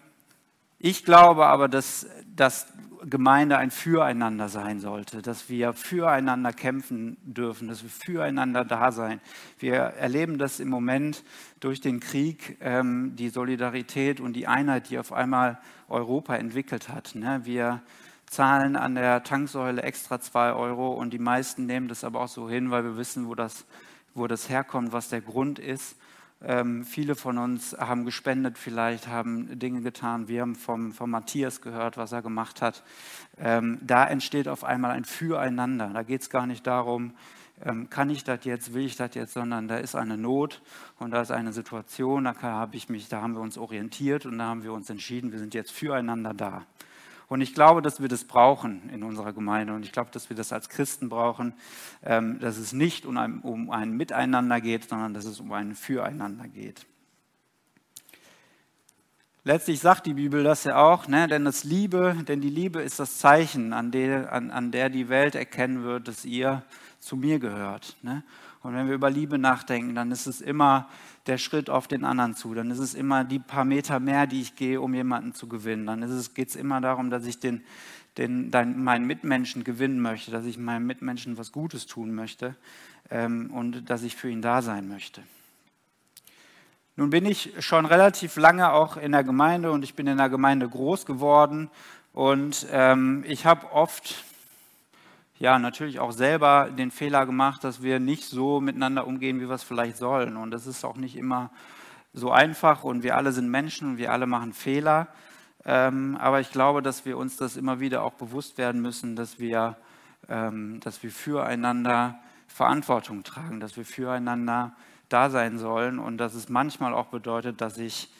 [0.83, 2.65] ich glaube aber, dass, dass
[3.03, 9.21] Gemeinde ein Füreinander sein sollte, dass wir füreinander kämpfen dürfen, dass wir füreinander da sein.
[9.59, 11.23] Wir erleben das im Moment
[11.59, 17.13] durch den Krieg, ähm, die Solidarität und die Einheit, die auf einmal Europa entwickelt hat.
[17.13, 17.41] Ne?
[17.43, 17.81] Wir
[18.25, 22.49] zahlen an der Tanksäule extra zwei Euro und die meisten nehmen das aber auch so
[22.49, 23.65] hin, weil wir wissen, wo das,
[24.15, 25.95] wo das herkommt, was der Grund ist.
[26.43, 30.27] Ähm, viele von uns haben gespendet, vielleicht haben Dinge getan.
[30.27, 32.83] Wir haben vom, vom Matthias gehört, was er gemacht hat.
[33.37, 35.91] Ähm, da entsteht auf einmal ein Füreinander.
[35.93, 37.13] Da geht es gar nicht darum,
[37.63, 40.61] ähm, kann ich das jetzt, will ich das jetzt, sondern da ist eine Not
[40.97, 44.39] und da ist eine Situation, da, habe ich mich, da haben wir uns orientiert und
[44.39, 46.65] da haben wir uns entschieden, wir sind jetzt füreinander da.
[47.31, 50.35] Und ich glaube, dass wir das brauchen in unserer Gemeinde und ich glaube, dass wir
[50.35, 51.53] das als Christen brauchen,
[52.03, 55.73] ähm, dass es nicht um ein, um ein Miteinander geht, sondern dass es um ein
[55.73, 56.85] Füreinander geht.
[59.45, 61.29] Letztlich sagt die Bibel das ja auch, ne?
[61.29, 65.07] denn, das Liebe, denn die Liebe ist das Zeichen, an der, an, an der die
[65.07, 66.63] Welt erkennen wird, dass ihr
[66.99, 67.95] zu mir gehört.
[68.01, 68.25] Ne?
[68.61, 70.89] Und wenn wir über Liebe nachdenken, dann ist es immer
[71.27, 72.53] der Schritt auf den anderen zu.
[72.53, 75.85] Dann ist es immer die paar Meter mehr, die ich gehe, um jemanden zu gewinnen.
[75.85, 76.01] Dann
[76.33, 77.63] geht es immer darum, dass ich den,
[78.17, 82.55] den, den, meinen Mitmenschen gewinnen möchte, dass ich meinem Mitmenschen was Gutes tun möchte
[83.09, 85.21] ähm, und dass ich für ihn da sein möchte.
[86.97, 90.29] Nun bin ich schon relativ lange auch in der Gemeinde und ich bin in der
[90.29, 91.69] Gemeinde groß geworden
[92.13, 94.23] und ähm, ich habe oft,
[95.41, 99.55] ja natürlich auch selber den Fehler gemacht, dass wir nicht so miteinander umgehen, wie wir
[99.55, 100.37] es vielleicht sollen.
[100.37, 101.49] Und das ist auch nicht immer
[102.13, 105.07] so einfach und wir alle sind Menschen und wir alle machen Fehler.
[105.65, 109.39] Ähm, aber ich glaube, dass wir uns das immer wieder auch bewusst werden müssen, dass
[109.39, 109.77] wir,
[110.29, 114.73] ähm, dass wir füreinander Verantwortung tragen, dass wir füreinander
[115.09, 118.11] da sein sollen und dass es manchmal auch bedeutet, dass ich,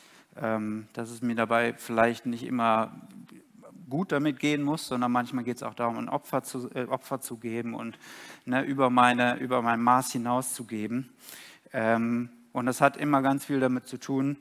[0.41, 2.91] ähm, dass es mir dabei vielleicht nicht immer
[3.91, 7.21] gut damit gehen muss, sondern manchmal geht es auch darum, ein Opfer zu, äh, Opfer
[7.21, 7.99] zu geben und
[8.45, 11.13] ne, über, meine, über mein Maß hinaus zu geben.
[11.73, 14.37] Ähm, und das hat immer ganz viel damit zu tun,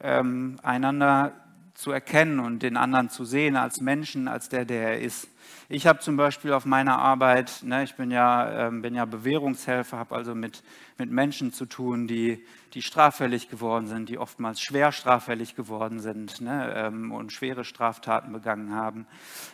[0.00, 1.32] ähm, einander
[1.74, 5.28] zu erkennen und den anderen zu sehen als Menschen, als der, der er ist.
[5.68, 9.98] Ich habe zum Beispiel auf meiner Arbeit, ne, ich bin ja, ähm, bin ja Bewährungshelfer,
[9.98, 10.62] habe also mit,
[10.98, 16.40] mit Menschen zu tun, die, die straffällig geworden sind, die oftmals schwer straffällig geworden sind
[16.40, 19.06] ne, ähm, und schwere Straftaten begangen haben.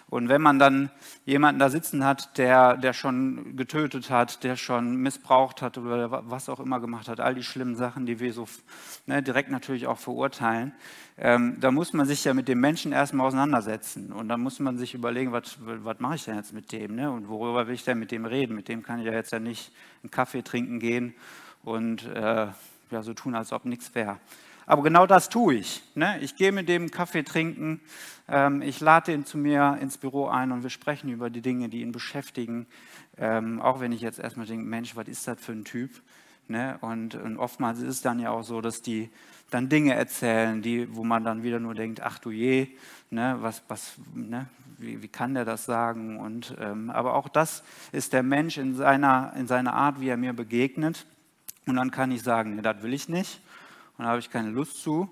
[0.09, 0.91] Und wenn man dann
[1.27, 6.49] jemanden da sitzen hat, der, der schon getötet hat, der schon missbraucht hat oder was
[6.49, 8.49] auch immer gemacht hat, all die schlimmen Sachen, die wir so
[9.07, 10.73] ne, direkt natürlich auch verurteilen,
[11.23, 14.11] ähm, da muss man sich ja mit dem Menschen erstmal auseinandersetzen.
[14.11, 16.95] Und dann muss man sich überlegen, was, was mache ich denn jetzt mit dem?
[16.97, 17.11] Ne?
[17.11, 18.55] Und worüber will ich denn mit dem reden?
[18.55, 21.15] Mit dem kann ich ja jetzt ja nicht einen Kaffee trinken gehen
[21.63, 22.49] und äh,
[22.91, 24.19] ja, so tun, als ob nichts wäre.
[24.67, 25.83] Aber genau das tue ich.
[25.95, 26.19] Ne?
[26.21, 27.81] Ich gehe mit dem Kaffee trinken,
[28.29, 31.69] ähm, ich lade ihn zu mir ins Büro ein und wir sprechen über die Dinge,
[31.69, 32.67] die ihn beschäftigen.
[33.19, 35.91] Ähm, auch wenn ich jetzt erstmal denke, Mensch, was ist das für ein Typ?
[36.51, 36.77] Ne?
[36.81, 39.09] Und, und, oftmals ist es dann ja auch so, dass die
[39.51, 42.69] dann Dinge erzählen, die, wo man dann wieder nur denkt, ach du je,
[43.11, 43.37] ne?
[43.41, 44.47] was, was, ne?
[44.79, 46.19] Wie, wie, kann der das sagen?
[46.19, 50.17] Und, ähm, aber auch das ist der Mensch in seiner, in seiner Art, wie er
[50.17, 51.07] mir begegnet.
[51.67, 53.41] Und dann kann ich sagen, nee, das will ich nicht
[54.01, 55.11] und da habe ich keine Lust zu.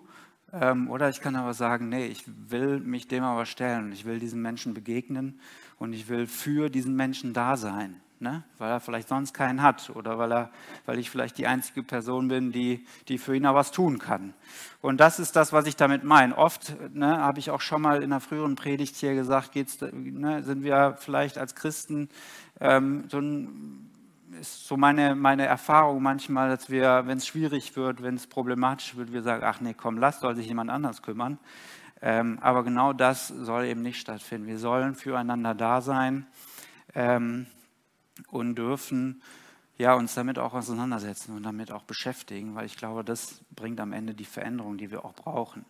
[0.51, 4.19] Ähm, oder ich kann aber sagen, nee, ich will mich dem aber stellen ich will
[4.19, 5.39] diesen Menschen begegnen
[5.79, 8.43] und ich will für diesen Menschen da sein, ne?
[8.59, 10.51] weil er vielleicht sonst keinen hat oder weil, er,
[10.87, 14.35] weil ich vielleicht die einzige Person bin, die, die für ihn auch was tun kann.
[14.81, 16.37] Und das ist das, was ich damit meine.
[16.37, 20.43] Oft ne, habe ich auch schon mal in einer früheren Predigt hier gesagt, geht's, ne,
[20.43, 22.09] sind wir vielleicht als Christen
[22.61, 23.85] ähm, so ein
[24.41, 28.97] ist so meine, meine Erfahrung manchmal, dass wir, wenn es schwierig wird, wenn es problematisch
[28.97, 31.39] wird, wir sagen, ach nee, komm, lass, soll sich jemand anders kümmern.
[32.01, 34.47] Ähm, aber genau das soll eben nicht stattfinden.
[34.47, 36.27] Wir sollen füreinander da sein
[36.95, 37.47] ähm,
[38.29, 39.23] und dürfen
[39.79, 43.93] ja, uns damit auch auseinandersetzen und damit auch beschäftigen, weil ich glaube, das bringt am
[43.93, 45.65] Ende die Veränderung, die wir auch brauchen.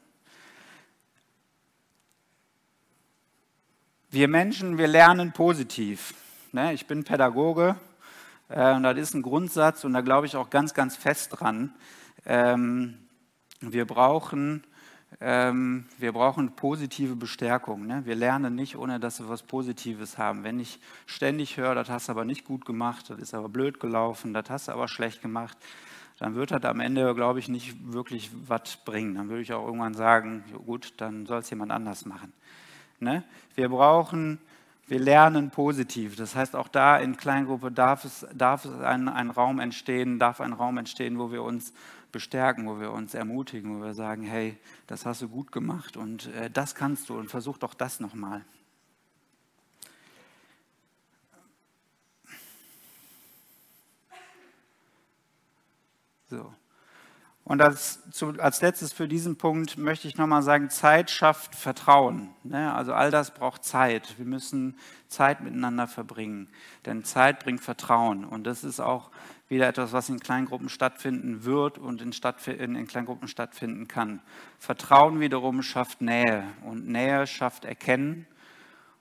[4.11, 6.15] Wir Menschen, wir lernen positiv.
[6.53, 6.73] Ne?
[6.73, 7.77] Ich bin Pädagoge
[8.49, 11.75] äh, und das ist ein Grundsatz und da glaube ich auch ganz, ganz fest dran.
[12.25, 12.97] Ähm,
[13.61, 14.65] wir brauchen,
[15.21, 17.87] ähm, wir brauchen positive Bestärkung.
[17.87, 18.03] Ne?
[18.05, 20.45] Wir lernen nicht, ohne dass wir was Positives haben.
[20.45, 23.81] Wenn ich ständig höre, das hast du aber nicht gut gemacht, das ist aber blöd
[23.81, 25.57] gelaufen, das hast du aber schlecht gemacht,
[26.19, 29.15] dann wird das am Ende, glaube ich, nicht wirklich was bringen.
[29.15, 32.33] Dann würde ich auch irgendwann sagen, gut, dann soll es jemand anders machen.
[33.01, 33.23] Ne?
[33.55, 34.39] Wir brauchen
[34.89, 36.17] wir lernen positiv.
[36.17, 40.41] Das heißt, auch da in Kleingruppe darf es, darf es ein, ein Raum entstehen, darf
[40.41, 41.75] ein Raum entstehen, wo wir uns
[42.13, 46.27] bestärken, wo wir uns ermutigen, wo wir sagen, hey, das hast du gut gemacht und
[46.35, 48.45] äh, das kannst du und versuch doch das nochmal.
[56.31, 56.53] So.
[57.49, 58.01] Und als,
[58.37, 62.29] als letztes für diesen Punkt möchte ich nochmal sagen, Zeit schafft Vertrauen.
[62.45, 62.75] Ne?
[62.75, 64.19] Also all das braucht Zeit.
[64.19, 64.77] Wir müssen
[65.09, 66.49] Zeit miteinander verbringen.
[66.85, 68.27] Denn Zeit bringt Vertrauen.
[68.27, 69.11] Und das ist auch
[69.49, 72.13] wieder etwas, was in Kleingruppen stattfinden wird und in,
[72.53, 74.21] in, in Kleingruppen stattfinden kann.
[74.59, 76.45] Vertrauen wiederum schafft Nähe.
[76.65, 78.27] Und Nähe schafft Erkennen.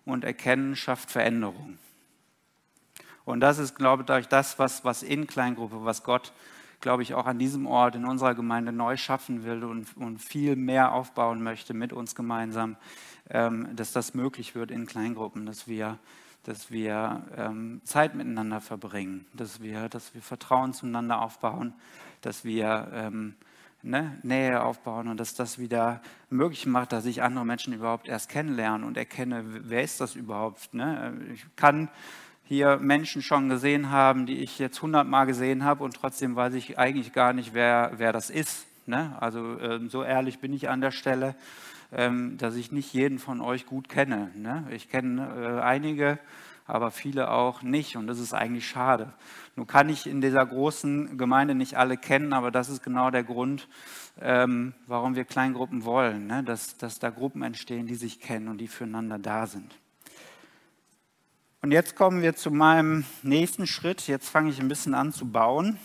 [0.06, 1.78] Und Erkennen schafft Veränderung.
[3.26, 6.32] Und das ist, glaube ich, das, was, was in Kleingruppe, was Gott,
[6.82, 10.56] glaube ich, auch an diesem Ort in unserer Gemeinde neu schaffen will und, und viel
[10.56, 12.76] mehr aufbauen möchte mit uns gemeinsam,
[13.30, 15.98] ähm, dass das möglich wird in Kleingruppen, dass wir,
[16.44, 21.74] dass wir ähm, Zeit miteinander verbringen, dass wir, dass wir Vertrauen zueinander aufbauen,
[22.22, 23.36] dass wir ähm,
[23.82, 28.30] ne, Nähe aufbauen und dass das wieder möglich macht, dass ich andere Menschen überhaupt erst
[28.30, 30.74] kennenlerne und erkenne, wer ist das überhaupt.
[30.74, 31.18] Ne?
[31.34, 31.90] Ich kann
[32.48, 36.80] hier Menschen schon gesehen haben, die ich jetzt hundertmal gesehen habe und trotzdem weiß ich
[36.80, 38.66] eigentlich gar nicht, wer, wer das ist.
[38.86, 39.18] Ne?
[39.20, 41.36] Also ähm, so ehrlich bin ich an der Stelle,
[41.92, 44.32] ähm, dass ich nicht jeden von euch gut kenne.
[44.34, 44.66] Ne?
[44.72, 46.20] Ich kenne äh, einige,
[46.66, 49.12] aber viele auch nicht und das ist eigentlich schade.
[49.58, 53.26] Nun kann ich in dieser großen Gemeinde nicht alle kennen, aber das ist genau der
[53.26, 53.68] Grund,
[54.22, 56.46] ähm, warum wir Kleingruppen wollen, ne?
[56.46, 59.76] dass, dass da Gruppen entstehen, die sich kennen und die füreinander da sind.
[61.68, 64.08] Und jetzt kommen wir zu meinem nächsten Schritt.
[64.08, 65.78] Jetzt fange ich ein bisschen an zu bauen.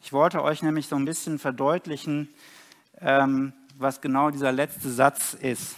[0.00, 2.28] Ich wollte euch nämlich so ein bisschen verdeutlichen,
[3.00, 5.74] ähm, was genau dieser letzte Satz ist.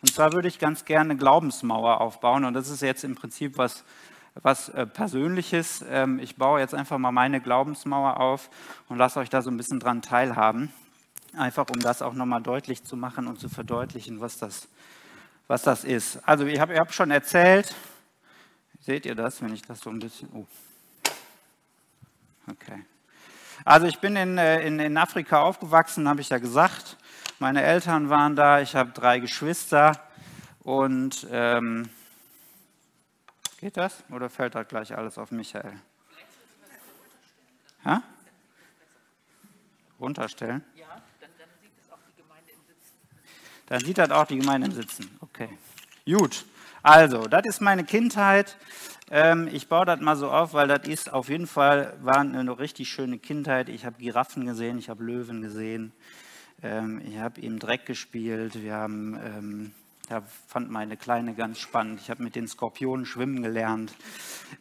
[0.00, 2.46] Und zwar würde ich ganz gerne eine Glaubensmauer aufbauen.
[2.46, 3.84] Und das ist jetzt im Prinzip was
[4.42, 5.84] was äh, Persönliches.
[5.86, 8.48] Ähm, ich baue jetzt einfach mal meine Glaubensmauer auf
[8.88, 10.72] und lasse euch da so ein bisschen dran teilhaben.
[11.36, 14.68] Einfach um das auch nochmal deutlich zu machen und zu verdeutlichen, was das,
[15.48, 16.26] was das ist.
[16.26, 17.74] Also ich habe hab schon erzählt,
[18.88, 20.30] seht ihr das, wenn ich das so ein bisschen...
[20.32, 20.46] Oh.
[22.50, 22.82] Okay.
[23.62, 26.96] Also ich bin in, äh, in, in Afrika aufgewachsen, habe ich ja gesagt.
[27.38, 30.02] Meine Eltern waren da, ich habe drei Geschwister
[30.60, 31.90] und ähm,
[33.60, 34.04] Geht das?
[34.08, 35.78] Oder fällt da gleich alles auf Michael?
[37.84, 38.02] Ha?
[40.00, 40.64] Runterstellen?
[40.76, 40.86] Ja,
[41.20, 42.94] dann, dann sieht das auch die Gemeinde im Sitzen.
[43.66, 45.18] Dann sieht das auch die Gemeinde im Sitzen.
[45.20, 45.50] Okay.
[46.06, 46.46] Gut.
[46.90, 48.56] Also, das ist meine Kindheit.
[49.10, 52.58] Ähm, ich baue das mal so auf, weil das ist auf jeden Fall war eine
[52.58, 53.68] richtig schöne Kindheit.
[53.68, 55.92] Ich habe Giraffen gesehen, ich habe Löwen gesehen,
[56.62, 59.74] ähm, ich habe im Dreck gespielt, wir haben ähm,
[60.08, 62.00] da fand meine Kleine ganz spannend.
[62.00, 63.92] Ich habe mit den Skorpionen schwimmen gelernt.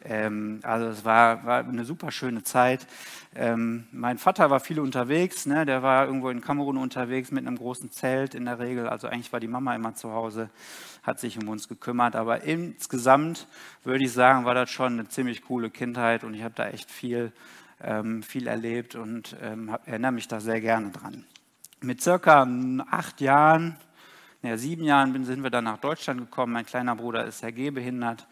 [0.04, 2.86] Ähm, also es war, war, eine super schöne Zeit.
[3.34, 5.46] Ähm, mein Vater war viel unterwegs.
[5.46, 5.66] Ne?
[5.66, 8.90] Der war irgendwo in Kamerun unterwegs mit einem großen Zelt in der Regel.
[8.90, 10.50] Also eigentlich war die Mama immer zu Hause,
[11.04, 12.18] hat sich um uns gekümmert.
[12.18, 13.48] Aber insgesamt
[13.86, 16.92] würde ich sagen, war das schon eine ziemlich coole Kindheit und ich habe da echt
[16.92, 17.32] viel,
[17.82, 21.26] ähm, viel erlebt und ähm, erinnere mich da sehr gerne dran.
[21.80, 22.46] Mit circa
[22.90, 23.78] acht Jahren
[24.44, 26.54] ja, sieben Jahren sind wir dann nach Deutschland gekommen.
[26.54, 28.28] Mein kleiner Bruder ist sehr gehbehindert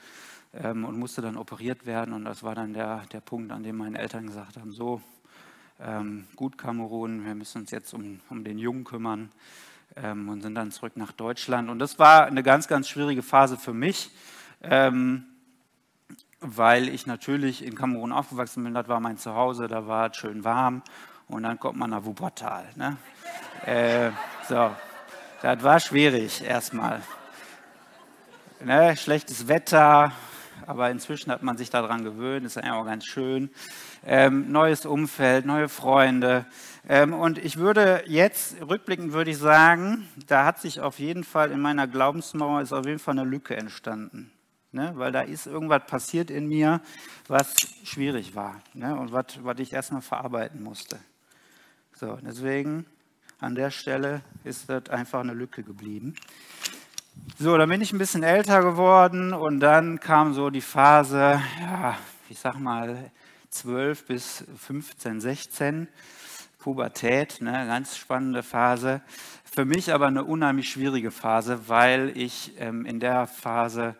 [0.54, 2.14] ähm, und musste dann operiert werden.
[2.14, 5.02] Und das war dann der, der Punkt, an dem meine Eltern gesagt haben, so,
[5.80, 9.32] ähm, gut Kamerun, wir müssen uns jetzt um, um den Jungen kümmern
[9.96, 11.70] ähm, und sind dann zurück nach Deutschland.
[11.70, 14.12] Und das war eine ganz, ganz schwierige Phase für mich,
[14.62, 15.26] ähm,
[16.40, 18.74] weil ich natürlich in Kamerun aufgewachsen bin.
[18.74, 20.82] Das war mein Zuhause, da war es schön warm.
[21.28, 22.66] Und dann kommt man nach Wuppertal.
[22.76, 22.98] Ne?
[23.66, 24.12] äh,
[24.48, 24.72] so,
[25.42, 27.02] das war schwierig erstmal.
[28.64, 30.12] Ne, schlechtes Wetter,
[30.66, 33.50] aber inzwischen hat man sich daran gewöhnt, ist ja auch ganz schön.
[34.06, 36.46] Ähm, neues Umfeld, neue Freunde.
[36.88, 41.52] Ähm, und ich würde jetzt, rückblickend würde ich sagen, da hat sich auf jeden Fall
[41.52, 44.32] in meiner Glaubensmauer ist auf jeden Fall eine Lücke entstanden.
[44.72, 44.92] Ne?
[44.96, 46.82] Weil da ist irgendwas passiert in mir,
[47.28, 48.96] was schwierig war ne?
[48.96, 51.00] und was, ich erstmal verarbeiten musste.
[51.94, 52.86] So, deswegen
[53.40, 56.16] an der Stelle ist das einfach eine Lücke geblieben.
[57.38, 61.98] So, dann bin ich ein bisschen älter geworden und dann kam so die Phase, ja,
[62.30, 63.12] ich sag mal
[63.50, 65.88] 12 bis 15, 16,
[66.60, 69.02] Pubertät, ne, ganz spannende Phase.
[69.44, 73.96] Für mich aber eine unheimlich schwierige Phase, weil ich ähm, in der Phase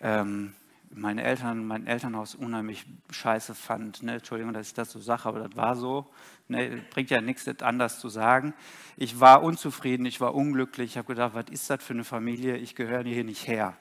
[0.00, 0.52] ähm,
[0.90, 4.02] meine Eltern, mein Elternhaus unheimlich scheiße fand.
[4.02, 4.14] Ne?
[4.14, 6.10] Entschuldigung, dass ich das so sage, aber das war so.
[6.48, 6.82] Ne?
[6.90, 8.54] Bringt ja nichts, das anders zu sagen.
[8.96, 10.92] Ich war unzufrieden, ich war unglücklich.
[10.92, 12.56] Ich habe gedacht, was ist das für eine Familie?
[12.56, 13.76] Ich gehöre hier nicht her.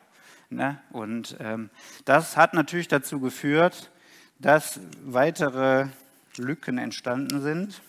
[0.49, 0.79] Ne?
[0.91, 1.69] Und ähm,
[2.05, 3.91] das hat natürlich dazu geführt,
[4.37, 5.87] dass weitere
[6.37, 7.81] Lücken entstanden sind.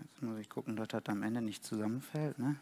[0.00, 2.38] Jetzt muss ich gucken, dass das am Ende nicht zusammenfällt.
[2.38, 2.56] Ne?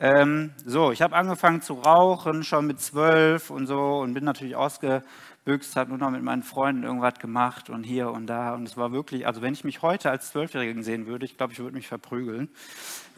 [0.00, 4.56] Ähm, so, ich habe angefangen zu rauchen, schon mit zwölf und so und bin natürlich
[4.56, 8.54] ausgebüxt, habe nur noch mit meinen Freunden irgendwas gemacht und hier und da.
[8.54, 11.52] Und es war wirklich, also wenn ich mich heute als Zwölfjährigen sehen würde, ich glaube,
[11.52, 12.48] ich würde mich verprügeln.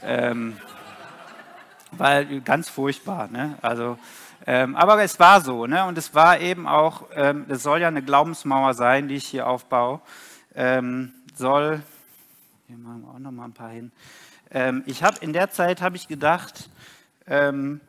[0.03, 0.57] Ähm,
[1.93, 3.57] weil ganz furchtbar, ne?
[3.63, 3.99] Also,
[4.47, 5.87] ähm, aber es war so, ne?
[5.87, 9.47] Und es war eben auch, ähm, es soll ja eine Glaubensmauer sein, die ich hier
[9.47, 10.01] aufbaue.
[10.55, 11.83] Ähm, soll,
[12.67, 13.91] hier machen wir auch noch mal ein paar hin.
[14.55, 16.71] Ähm, ich habe in der Zeit habe ich gedacht,
[17.27, 17.81] ähm,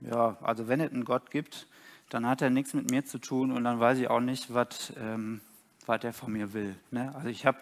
[0.00, 1.66] ja, also wenn es einen Gott gibt,
[2.08, 4.92] dann hat er nichts mit mir zu tun und dann weiß ich auch nicht, was
[4.98, 5.40] ähm,
[5.86, 6.74] er von mir will.
[6.90, 7.12] Ne?
[7.14, 7.58] Also ich habe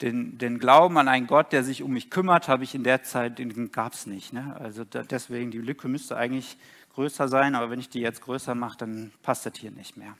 [0.00, 3.02] den, den, Glauben an einen Gott, der sich um mich kümmert, habe ich in der
[3.02, 4.32] Zeit, den gab es nicht.
[4.32, 4.56] Ne?
[4.58, 6.56] Also da, deswegen, die Lücke müsste eigentlich
[6.94, 10.16] größer sein, aber wenn ich die jetzt größer mache, dann passt das hier nicht mehr.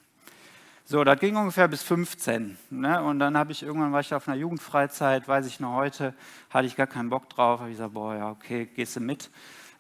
[0.87, 2.59] So, das ging ungefähr bis 15.
[2.69, 3.03] Ne?
[3.03, 6.13] Und dann habe ich irgendwann war ich auf einer Jugendfreizeit, weiß ich noch heute,
[6.51, 7.61] hatte ich gar keinen Bock drauf.
[7.61, 9.31] Habe ich gesagt, boah, ja, okay, gehst du mit.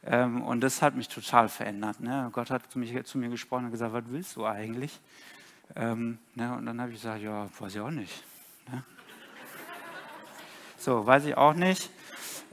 [0.07, 2.00] Ähm, und das hat mich total verändert.
[2.00, 2.30] Ne?
[2.32, 4.98] Gott hat zu, mich, zu, mir gesprochen und gesagt, was willst du eigentlich?
[5.76, 6.57] Ähm, ne?
[6.57, 8.24] Und dann habe ich gesagt, ja, weiß ich auch nicht.
[8.72, 8.82] Ne?
[10.78, 11.90] So, weiß ich auch nicht.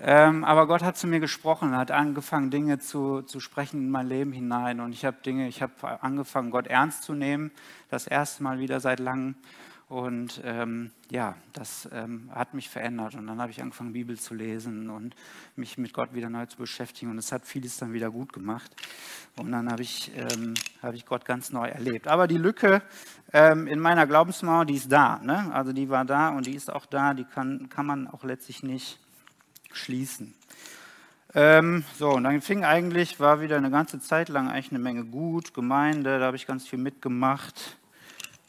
[0.04, 4.08] Ähm, aber Gott hat zu mir gesprochen, hat angefangen, Dinge zu, zu sprechen in mein
[4.08, 4.80] Leben hinein.
[4.80, 7.52] Und ich habe Dinge, ich habe angefangen, Gott ernst zu nehmen,
[7.89, 9.36] das erste Mal wieder seit langem.
[9.89, 13.14] Und ähm, ja, das ähm, hat mich verändert.
[13.14, 15.16] Und dann habe ich angefangen, Bibel zu lesen und
[15.56, 17.12] mich mit Gott wieder neu zu beschäftigen.
[17.12, 18.72] Und es hat vieles dann wieder gut gemacht.
[19.38, 22.08] Und dann habe ich, ähm, hab ich Gott ganz neu erlebt.
[22.08, 22.82] Aber die Lücke
[23.34, 25.20] ähm, in meiner Glaubensmauer, die ist da.
[25.20, 25.54] Ne?
[25.54, 27.14] Also die war da und die ist auch da.
[27.14, 28.97] Die kann, kann man auch letztlich nicht
[29.74, 30.34] schließen.
[31.34, 35.05] Ähm, so, und dann fing eigentlich, war wieder eine ganze Zeit lang eigentlich eine Menge
[35.05, 37.78] gut, Gemeinde, da habe ich ganz viel mitgemacht,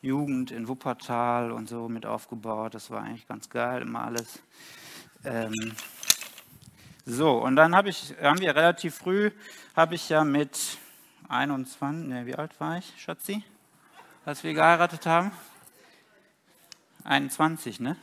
[0.00, 4.40] Jugend in Wuppertal und so mit aufgebaut, das war eigentlich ganz geil, immer alles.
[5.24, 5.74] Ähm,
[7.06, 9.30] so, und dann hab ich, haben wir relativ früh,
[9.76, 10.58] habe ich ja mit
[11.28, 13.44] 21, ne, wie alt war ich, Schatzi,
[14.24, 15.30] als wir geheiratet haben?
[17.04, 17.96] 21, ne?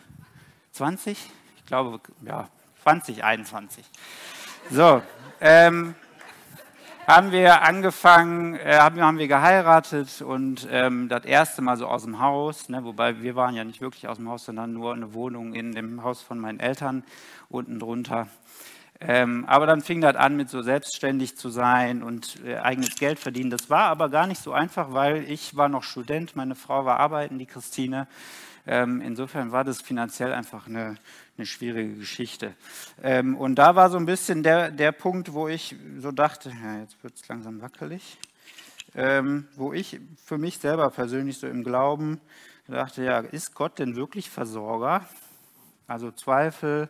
[0.72, 1.30] 20?
[1.58, 2.50] Ich glaube, ja,
[2.84, 3.86] 2021.
[4.70, 5.02] So,
[5.42, 5.96] ähm,
[7.08, 12.04] haben wir angefangen, äh, haben, haben wir geheiratet und ähm, das erste Mal so aus
[12.04, 15.14] dem Haus, ne, wobei wir waren ja nicht wirklich aus dem Haus, sondern nur eine
[15.16, 17.04] Wohnung in dem Haus von meinen Eltern
[17.50, 18.28] unten drunter.
[19.02, 23.18] Ähm, aber dann fing das an mit so selbstständig zu sein und äh, eigenes Geld
[23.18, 23.50] verdienen.
[23.50, 27.00] Das war aber gar nicht so einfach, weil ich war noch Student, meine Frau war
[27.00, 28.08] arbeiten, die Christine.
[28.68, 30.98] Ähm, insofern war das finanziell einfach eine,
[31.40, 32.54] eine schwierige Geschichte.
[33.02, 36.82] Ähm, und da war so ein bisschen der, der Punkt, wo ich so dachte, ja,
[36.82, 38.18] jetzt wird es langsam wackelig,
[38.94, 42.20] ähm, wo ich für mich selber persönlich so im Glauben
[42.68, 45.08] dachte, ja, ist Gott denn wirklich Versorger?
[45.88, 46.90] Also Zweifel,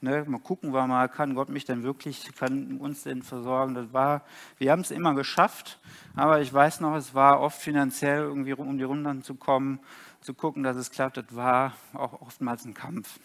[0.00, 3.74] ne, mal gucken wir mal, kann Gott mich denn wirklich, kann uns denn versorgen?
[3.74, 4.22] Das war,
[4.58, 5.78] wir haben es immer geschafft,
[6.14, 9.80] aber ich weiß noch, es war oft finanziell irgendwie um die Runden zu kommen,
[10.20, 13.18] zu gucken, dass es klappt, das war auch oftmals ein Kampf.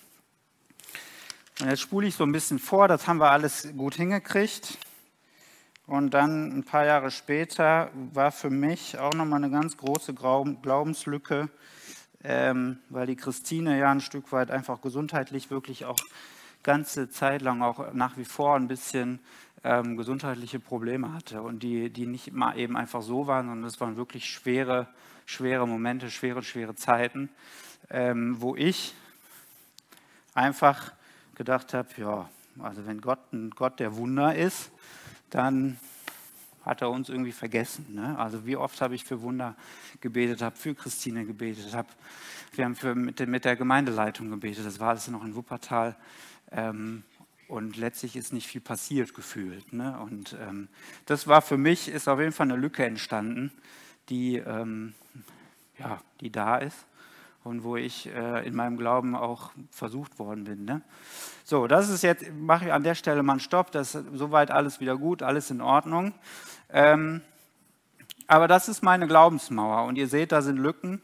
[1.62, 4.78] Und jetzt spule ich so ein bisschen vor, das haben wir alles gut hingekriegt.
[5.88, 11.48] Und dann ein paar Jahre später war für mich auch nochmal eine ganz große Glaubenslücke,
[12.26, 16.00] ähm, weil die Christine ja ein Stück weit einfach gesundheitlich wirklich auch
[16.62, 19.20] ganze Zeit lang auch nach wie vor ein bisschen
[19.64, 23.80] ähm, gesundheitliche Probleme hatte und die, die nicht mal eben einfach so waren, sondern es
[23.80, 24.88] waren wirklich schwere,
[25.26, 27.30] schwere Momente, schwere, schwere Zeiten,
[27.90, 28.94] ähm, wo ich
[30.34, 30.92] einfach
[31.36, 32.30] gedacht habe, ja,
[32.60, 34.72] also wenn Gott ein Gott der Wunder ist,
[35.30, 35.78] dann
[36.64, 37.94] hat er uns irgendwie vergessen.
[37.94, 38.18] Ne?
[38.18, 39.56] Also wie oft habe ich für Wunder
[40.02, 41.90] gebetet, habe für Christine gebetet, habe,
[42.54, 45.96] wir haben für, mit, mit, der Gemeindeleitung gebetet, das war alles noch in Wuppertal.
[46.52, 47.04] Ähm,
[47.48, 49.72] und letztlich ist nicht viel passiert gefühlt.
[49.72, 50.00] Ne?
[50.00, 50.68] Und ähm,
[51.06, 53.52] das war für mich, ist auf jeden Fall eine Lücke entstanden,
[54.10, 54.96] die, ähm,
[55.78, 56.86] ja, die da ist
[57.46, 60.66] und wo ich äh, in meinem Glauben auch versucht worden bin.
[60.66, 60.82] Ne?
[61.44, 64.50] So, das ist jetzt, mache ich an der Stelle mal einen Stopp, das ist soweit
[64.50, 66.16] alles wieder gut, alles in Ordnung.
[66.72, 67.22] Ähm,
[68.26, 71.02] aber das ist meine Glaubensmauer und ihr seht, da sind Lücken,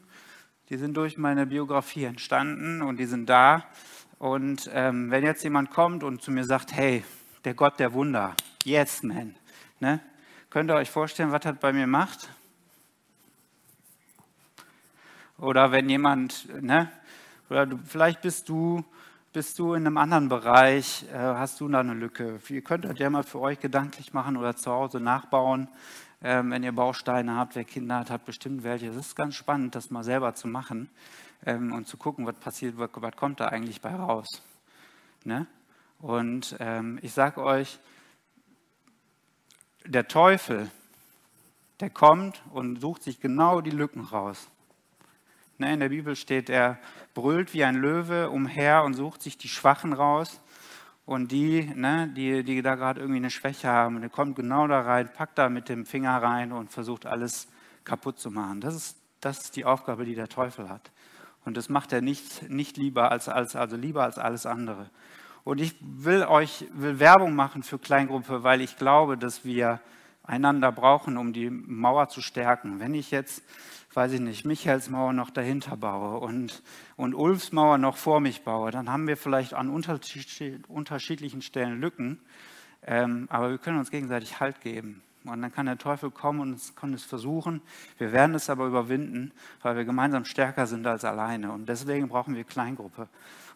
[0.70, 3.64] die sind durch meine Biografie entstanden und die sind da.
[4.18, 7.04] Und ähm, wenn jetzt jemand kommt und zu mir sagt, hey,
[7.46, 8.34] der Gott der Wunder,
[8.64, 9.36] yes man,
[9.80, 10.00] ne?
[10.50, 12.30] könnt ihr euch vorstellen, was das bei mir macht?
[15.42, 16.92] Oder wenn jemand, ne,
[17.50, 18.86] oder du, vielleicht bist du,
[19.34, 22.40] bist du in einem anderen Bereich, äh, hast du da eine Lücke.
[22.48, 25.68] Ihr könnt das ja mal für euch gedanklich machen oder zu Hause nachbauen.
[26.22, 28.90] Ähm, wenn ihr Bausteine habt, wer Kinder hat, hat bestimmt welche.
[28.90, 30.92] Es ist ganz spannend, das mal selber zu machen
[31.44, 34.28] ähm, und zu gucken, was passiert, was, was kommt da eigentlich bei raus.
[35.24, 35.48] Ne?
[35.98, 37.80] Und ähm, ich sage euch,
[39.86, 40.70] der Teufel,
[41.80, 44.48] der kommt und sucht sich genau die Lücken raus.
[45.62, 46.80] Ne, in der Bibel steht, er
[47.14, 50.42] brüllt wie ein Löwe umher und sucht sich die Schwachen raus.
[51.06, 54.82] Und die, ne, die, die da gerade irgendwie eine Schwäche haben, der kommt genau da
[54.82, 57.48] rein, packt da mit dem Finger rein und versucht alles
[57.84, 58.60] kaputt zu machen.
[58.60, 60.90] Das ist, das ist die Aufgabe, die der Teufel hat.
[61.46, 64.90] Und das macht er nicht, nicht lieber als, als, also lieber als alles andere.
[65.44, 69.80] Und ich will euch will Werbung machen für Kleingruppe, weil ich glaube, dass wir
[70.24, 72.80] einander brauchen, um die Mauer zu stärken.
[72.80, 73.44] Wenn ich jetzt,
[73.94, 76.64] weiß ich nicht, Michaels Mauer noch dahinter baue und,
[76.96, 82.20] und Ulfs Mauer noch vor mich baue, dann haben wir vielleicht an unterschiedlichen Stellen Lücken,
[82.84, 85.02] ähm, aber wir können uns gegenseitig Halt geben.
[85.24, 87.62] Und dann kann der Teufel kommen und kann es versuchen.
[88.00, 91.52] Wir werden es aber überwinden, weil wir gemeinsam stärker sind als alleine.
[91.52, 93.08] Und deswegen brauchen wir Kleingruppe.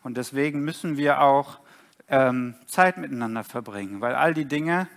[0.03, 1.59] Und deswegen müssen wir auch
[2.07, 4.88] ähm, Zeit miteinander verbringen, weil all die Dinge,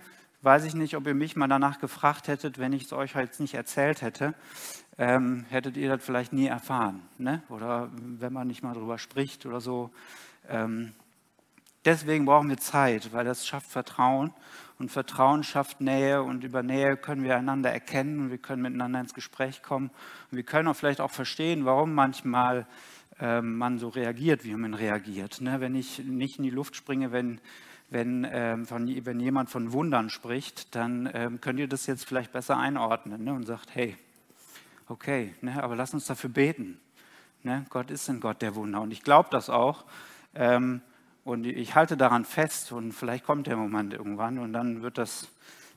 [0.41, 3.39] weiß ich nicht, ob ihr mich mal danach gefragt hättet, wenn ich es euch jetzt
[3.39, 4.33] nicht erzählt hätte,
[4.97, 7.01] ähm, hättet ihr das vielleicht nie erfahren.
[7.17, 7.41] Ne?
[7.49, 9.91] Oder wenn man nicht mal darüber spricht oder so.
[10.47, 10.93] Ähm,
[11.85, 14.33] deswegen brauchen wir Zeit, weil das schafft Vertrauen.
[14.77, 19.01] Und Vertrauen schafft Nähe und über Nähe können wir einander erkennen und wir können miteinander
[19.01, 19.89] ins Gespräch kommen.
[20.31, 22.65] Und wir können auch vielleicht auch verstehen, warum manchmal
[23.19, 25.41] ähm, man so reagiert, wie man reagiert.
[25.41, 25.59] Ne?
[25.59, 27.41] Wenn ich nicht in die Luft springe, wenn,
[27.89, 32.31] wenn, ähm, von, wenn jemand von Wundern spricht, dann ähm, könnt ihr das jetzt vielleicht
[32.31, 33.33] besser einordnen ne?
[33.33, 33.97] und sagt, hey,
[34.87, 35.61] okay, ne?
[35.63, 36.79] aber lass uns dafür beten.
[37.43, 37.65] Ne?
[37.69, 39.85] Gott ist ein Gott der Wunder und ich glaube das auch.
[40.35, 40.81] Ähm,
[41.23, 45.27] und ich halte daran fest und vielleicht kommt der Moment irgendwann und dann wird das,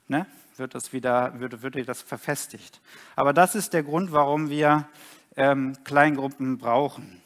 [0.07, 0.25] ne,
[0.57, 2.81] wird das wieder, wird, wird das verfestigt.
[3.15, 4.87] Aber das ist der Grund, warum wir
[5.35, 7.22] ähm, Kleingruppen brauchen.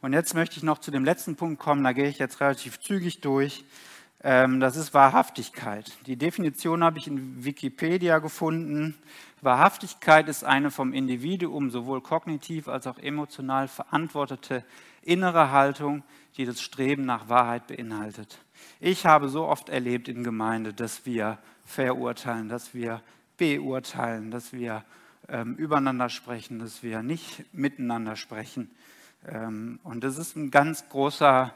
[0.00, 2.78] Und jetzt möchte ich noch zu dem letzten Punkt kommen, da gehe ich jetzt relativ
[2.80, 3.64] zügig durch.
[4.22, 5.92] Ähm, das ist Wahrhaftigkeit.
[6.06, 8.96] Die Definition habe ich in Wikipedia gefunden.
[9.42, 14.64] Wahrhaftigkeit ist eine vom Individuum sowohl kognitiv als auch emotional verantwortete
[15.02, 16.02] innere Haltung,
[16.36, 18.38] die das Streben nach Wahrheit beinhaltet.
[18.80, 23.02] Ich habe so oft erlebt in Gemeinde, dass wir verurteilen, dass wir
[23.36, 24.84] beurteilen, dass wir
[25.28, 28.70] ähm, übereinander sprechen, dass wir nicht miteinander sprechen.
[29.30, 31.52] Ähm, und das ist ein ganz großer,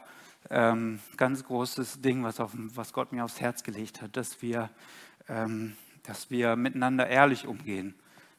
[0.49, 4.69] ähm, ganz großes Ding, was, auf, was Gott mir aufs Herz gelegt hat, dass wir,
[5.27, 7.95] ähm, dass wir miteinander ehrlich umgehen.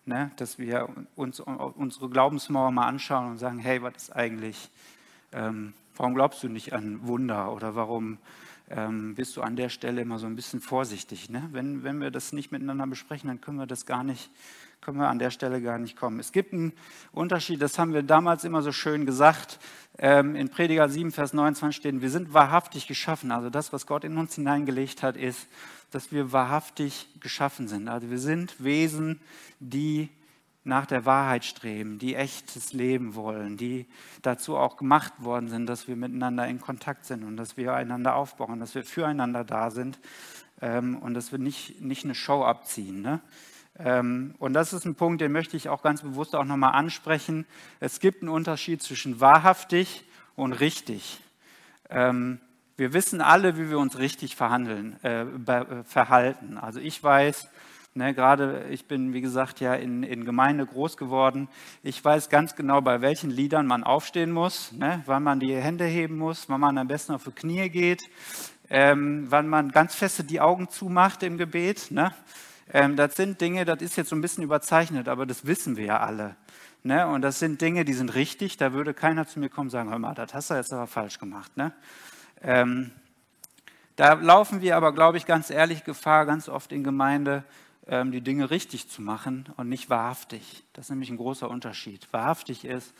[0.06, 0.30] Ne?
[0.36, 4.70] Dass wir uns unsere Glaubensmauer mal anschauen und sagen, hey, was ist eigentlich,
[5.96, 8.18] warum glaubst du nicht an Wunder oder warum
[9.14, 11.28] bist du an der Stelle immer so ein bisschen vorsichtig.
[11.30, 11.48] Ne?
[11.52, 14.30] Wenn, wenn wir das nicht miteinander besprechen, dann können wir das gar nicht,
[14.84, 16.20] können wir an der Stelle gar nicht kommen.
[16.20, 16.72] Es gibt einen
[17.12, 19.58] Unterschied, das haben wir damals immer so schön gesagt.
[19.96, 23.32] Ähm, in Prediger 7, Vers 29 steht, wir sind wahrhaftig geschaffen.
[23.32, 25.46] Also das, was Gott in uns hineingelegt hat, ist,
[25.90, 27.88] dass wir wahrhaftig geschaffen sind.
[27.88, 29.20] Also wir sind Wesen,
[29.58, 30.10] die
[30.64, 33.86] nach der Wahrheit streben, die echtes Leben wollen, die
[34.22, 38.16] dazu auch gemacht worden sind, dass wir miteinander in Kontakt sind und dass wir einander
[38.16, 39.98] aufbauen, dass wir füreinander da sind
[40.60, 43.02] ähm, und dass wir nicht, nicht eine Show abziehen.
[43.02, 43.20] Ne?
[43.78, 47.46] Ähm, und das ist ein Punkt, den möchte ich auch ganz bewusst auch nochmal ansprechen.
[47.80, 50.04] Es gibt einen Unterschied zwischen wahrhaftig
[50.36, 51.20] und richtig.
[51.90, 52.40] Ähm,
[52.76, 56.58] wir wissen alle, wie wir uns richtig verhandeln, äh, äh verhalten.
[56.58, 57.48] Also ich weiß,
[57.96, 61.48] Ne, gerade ich bin, wie gesagt, ja in, in Gemeinde groß geworden.
[61.84, 65.84] Ich weiß ganz genau, bei welchen Liedern man aufstehen muss, ne, wann man die Hände
[65.84, 68.02] heben muss, wann man am besten auf die Knie geht,
[68.68, 71.92] ähm, wann man ganz feste die Augen zumacht im Gebet.
[71.92, 72.12] Ne.
[72.72, 75.84] Ähm, das sind Dinge, das ist jetzt so ein bisschen überzeichnet, aber das wissen wir
[75.84, 76.36] ja alle.
[76.82, 77.06] Ne?
[77.06, 78.56] Und das sind Dinge, die sind richtig.
[78.56, 80.86] Da würde keiner zu mir kommen und sagen, hör mal, das hast du jetzt aber
[80.86, 81.56] falsch gemacht.
[81.56, 81.72] Ne?
[82.42, 82.90] Ähm,
[83.96, 87.44] da laufen wir aber, glaube ich, ganz ehrlich Gefahr, ganz oft in Gemeinde,
[87.86, 90.64] ähm, die Dinge richtig zu machen und nicht wahrhaftig.
[90.72, 92.06] Das ist nämlich ein großer Unterschied.
[92.12, 92.92] Wahrhaftig ist,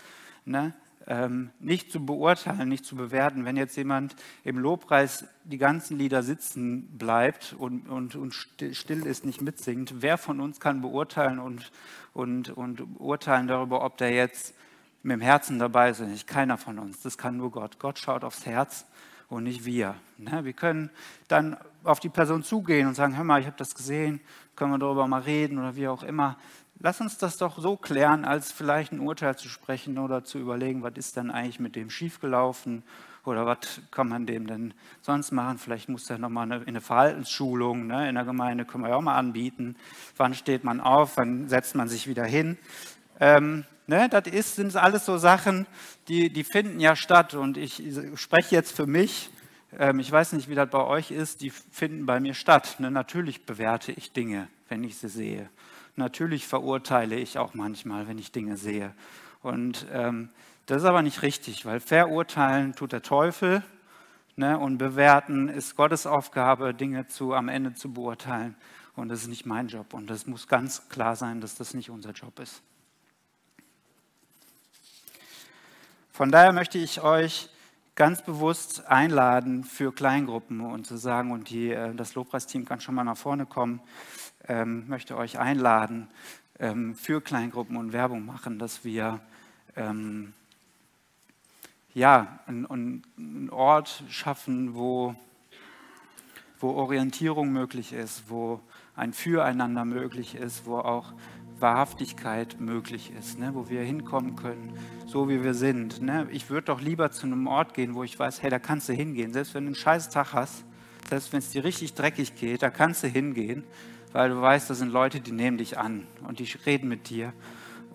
[0.45, 0.75] ne,
[1.07, 3.45] ähm, nicht zu beurteilen, nicht zu bewerten.
[3.45, 9.25] Wenn jetzt jemand im Lobpreis die ganzen Lieder sitzen bleibt und, und, und still ist,
[9.25, 11.71] nicht mitsingt, wer von uns kann beurteilen und,
[12.13, 14.55] und, und urteilen darüber, ob der jetzt
[15.03, 16.01] mit dem Herzen dabei ist?
[16.01, 17.03] Nicht keiner von uns.
[17.03, 17.79] Das kann nur Gott.
[17.79, 18.87] Gott schaut aufs Herz
[19.29, 19.97] und nicht wir.
[20.17, 20.45] Ne?
[20.45, 20.91] Wir können
[21.29, 24.21] dann auf die Person zugehen und sagen, hör mal, ich habe das gesehen,
[24.57, 26.39] können wir darüber mal reden oder wie auch immer.
[26.85, 30.83] Lass uns das doch so klären, als vielleicht ein Urteil zu sprechen oder zu überlegen,
[30.83, 32.83] was ist denn eigentlich mit dem schiefgelaufen
[33.25, 35.57] oder was kann man dem denn sonst machen?
[35.57, 39.01] Vielleicht muss er nochmal eine, eine Verhaltensschulung ne, in der Gemeinde, können wir ja auch
[39.01, 39.77] mal anbieten.
[40.19, 42.59] Wann steht man auf, wann setzt man sich wieder hin?
[43.19, 45.67] Ähm, ne, das ist, sind alles so Sachen,
[46.09, 47.83] die, die finden ja statt und ich
[48.17, 49.31] spreche jetzt für mich
[49.79, 52.77] ähm, ich weiß nicht, wie das bei euch ist, die finden bei mir statt.
[52.79, 52.91] Ne?
[52.91, 55.49] Natürlich bewerte ich Dinge, wenn ich sie sehe.
[55.97, 58.95] Natürlich verurteile ich auch manchmal, wenn ich Dinge sehe.
[59.43, 60.31] Und ähm,
[60.67, 63.63] das ist aber nicht richtig, weil verurteilen tut der Teufel
[64.37, 64.59] ne?
[64.59, 68.57] und bewerten ist Gottes Aufgabe, Dinge zu, am Ende zu beurteilen.
[68.97, 69.93] Und das ist nicht mein Job.
[69.93, 72.63] Und es muss ganz klar sein, dass das nicht unser Job ist.
[76.13, 77.51] Von daher möchte ich euch
[77.97, 82.95] ganz bewusst einladen für Kleingruppen und zu sagen, und die, äh, das Lobpreisteam kann schon
[82.95, 83.81] mal nach vorne kommen,
[84.49, 86.09] ähm, möchte euch einladen,
[86.59, 89.21] ähm, für Kleingruppen und Werbung machen, dass wir
[89.77, 90.33] ähm,
[91.95, 95.15] ja, einen, Ort schaffen, wo,
[96.59, 98.61] wo Orientierung möglich ist, wo
[98.97, 101.13] ein Füreinander möglich ist, wo auch
[101.61, 103.55] Wahrhaftigkeit möglich ist, ne?
[103.55, 104.77] wo wir hinkommen können,
[105.07, 106.03] so wie wir sind.
[106.03, 106.27] Ne?
[106.33, 108.93] Ich würde doch lieber zu einem Ort gehen, wo ich weiß, hey, da kannst du
[108.93, 109.33] hingehen.
[109.33, 110.65] Selbst wenn du einen scheiß Tag hast,
[111.09, 113.65] selbst wenn es dir richtig dreckig geht, da kannst du hingehen,
[114.15, 117.33] weil du weißt, da sind Leute, die nehmen dich an und die reden mit dir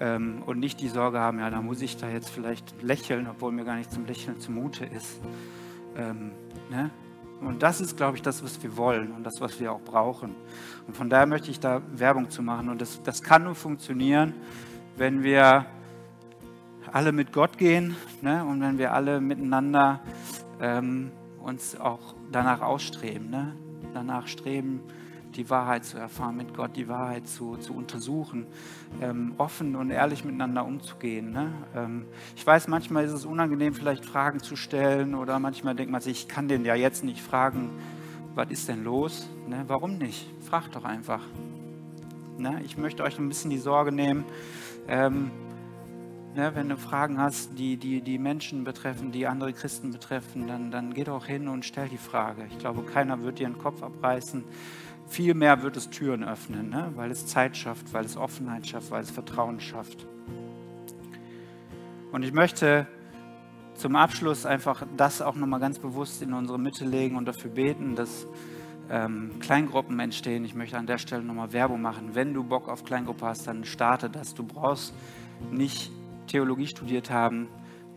[0.01, 3.53] ähm, und nicht die Sorge haben, ja, da muss ich da jetzt vielleicht lächeln, obwohl
[3.53, 5.22] mir gar nicht zum Lächeln zumute ist.
[5.95, 6.32] Ähm,
[6.70, 6.89] ne?
[7.39, 10.36] Und das ist, glaube ich, das, was wir wollen und das, was wir auch brauchen.
[10.88, 12.67] Und von daher möchte ich da Werbung zu machen.
[12.67, 14.34] Und das, das kann nur funktionieren,
[14.97, 15.67] wenn wir
[16.91, 18.43] alle mit Gott gehen ne?
[18.43, 20.01] und wenn wir alle miteinander
[20.59, 21.11] ähm,
[21.41, 23.55] uns auch danach ausstreben, ne?
[23.93, 24.82] danach streben,
[25.39, 28.45] die Wahrheit zu erfahren, mit Gott die Wahrheit zu, zu untersuchen,
[29.01, 31.31] ähm, offen und ehrlich miteinander umzugehen.
[31.31, 31.53] Ne?
[31.75, 36.01] Ähm, ich weiß, manchmal ist es unangenehm, vielleicht Fragen zu stellen oder manchmal denkt man
[36.01, 37.69] sich, ich kann den ja jetzt nicht fragen,
[38.35, 39.29] was ist denn los?
[39.47, 39.63] Ne?
[39.67, 40.29] Warum nicht?
[40.41, 41.21] Fragt doch einfach.
[42.37, 42.61] Ne?
[42.65, 44.25] Ich möchte euch ein bisschen die Sorge nehmen.
[44.87, 45.31] Ähm,
[46.35, 50.69] Ne, wenn du Fragen hast, die, die die Menschen betreffen, die andere Christen betreffen, dann,
[50.69, 52.45] dann geh doch hin und stell die Frage.
[52.51, 54.43] Ich glaube, keiner wird dir den Kopf abreißen.
[55.10, 56.91] Vielmehr wird es Türen öffnen, ne?
[56.95, 60.05] weil es Zeit schafft, weil es Offenheit schafft, weil es Vertrauen schafft.
[62.12, 62.88] Und ich möchte
[63.74, 67.95] zum Abschluss einfach das auch nochmal ganz bewusst in unsere Mitte legen und dafür beten,
[67.95, 68.28] dass
[68.91, 70.45] ähm, Kleingruppen entstehen.
[70.45, 72.14] Ich möchte an der Stelle nochmal Werbung machen.
[72.14, 74.36] Wenn du Bock auf Kleingruppe hast, dann starte das.
[74.36, 74.93] Du brauchst
[75.51, 75.91] nicht
[76.28, 77.47] Theologie studiert haben,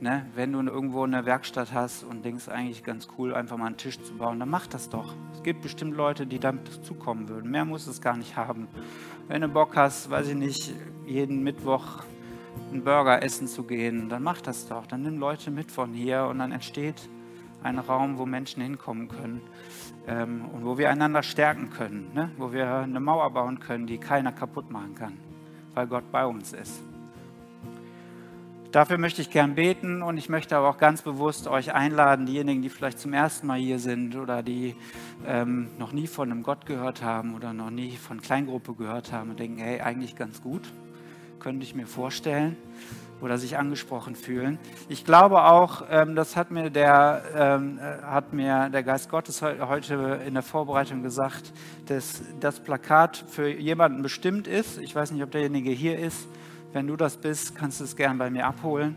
[0.02, 0.26] Ne?
[0.34, 4.02] Wenn du irgendwo eine Werkstatt hast und denkst eigentlich ganz cool, einfach mal einen Tisch
[4.02, 5.14] zu bauen, dann mach das doch.
[5.32, 7.52] Es gibt bestimmt Leute, die damit zukommen würden.
[7.52, 8.66] Mehr muss es gar nicht haben.
[9.28, 10.74] Wenn du Bock hast, weiß ich nicht,
[11.06, 12.02] jeden Mittwoch
[12.72, 14.88] einen Burger essen zu gehen, dann mach das doch.
[14.88, 17.08] Dann nimm Leute mit von hier und dann entsteht
[17.62, 19.40] ein Raum, wo Menschen hinkommen können
[20.08, 22.28] ähm, und wo wir einander stärken können, ne?
[22.38, 25.16] wo wir eine Mauer bauen können, die keiner kaputt machen kann,
[25.74, 26.82] weil Gott bei uns ist.
[28.72, 32.62] Dafür möchte ich gern beten und ich möchte aber auch ganz bewusst euch einladen, diejenigen,
[32.62, 34.74] die vielleicht zum ersten Mal hier sind oder die
[35.26, 39.28] ähm, noch nie von einem Gott gehört haben oder noch nie von Kleingruppe gehört haben
[39.28, 40.62] und denken, hey, eigentlich ganz gut,
[41.38, 42.56] könnte ich mir vorstellen
[43.20, 44.58] oder sich angesprochen fühlen.
[44.88, 49.42] Ich glaube auch, ähm, das hat mir, der, ähm, äh, hat mir der Geist Gottes
[49.42, 51.52] heute in der Vorbereitung gesagt,
[51.88, 54.78] dass das Plakat für jemanden bestimmt ist.
[54.78, 56.26] Ich weiß nicht, ob derjenige hier ist
[56.72, 58.96] wenn du das bist, kannst du es gern bei mir abholen.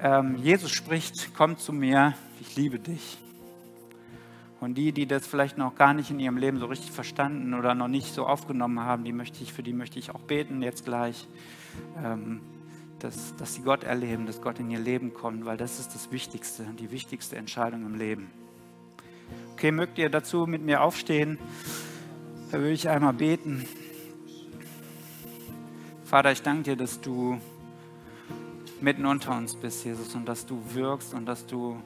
[0.00, 3.18] Ähm, Jesus spricht, komm zu mir, ich liebe dich.
[4.60, 7.74] Und die, die das vielleicht noch gar nicht in ihrem Leben so richtig verstanden oder
[7.74, 10.84] noch nicht so aufgenommen haben, die möchte ich, für die möchte ich auch beten jetzt
[10.84, 11.28] gleich,
[12.04, 12.40] ähm,
[12.98, 16.10] dass, dass sie Gott erleben, dass Gott in ihr Leben kommt, weil das ist das
[16.10, 18.30] Wichtigste, die wichtigste Entscheidung im Leben.
[19.52, 21.38] Okay, mögt ihr dazu mit mir aufstehen?
[22.50, 23.64] Da würde ich einmal beten.
[26.08, 27.38] Vater, ich danke dir, dass du
[28.80, 31.76] mitten unter uns bist, Jesus, und dass du wirkst und dass du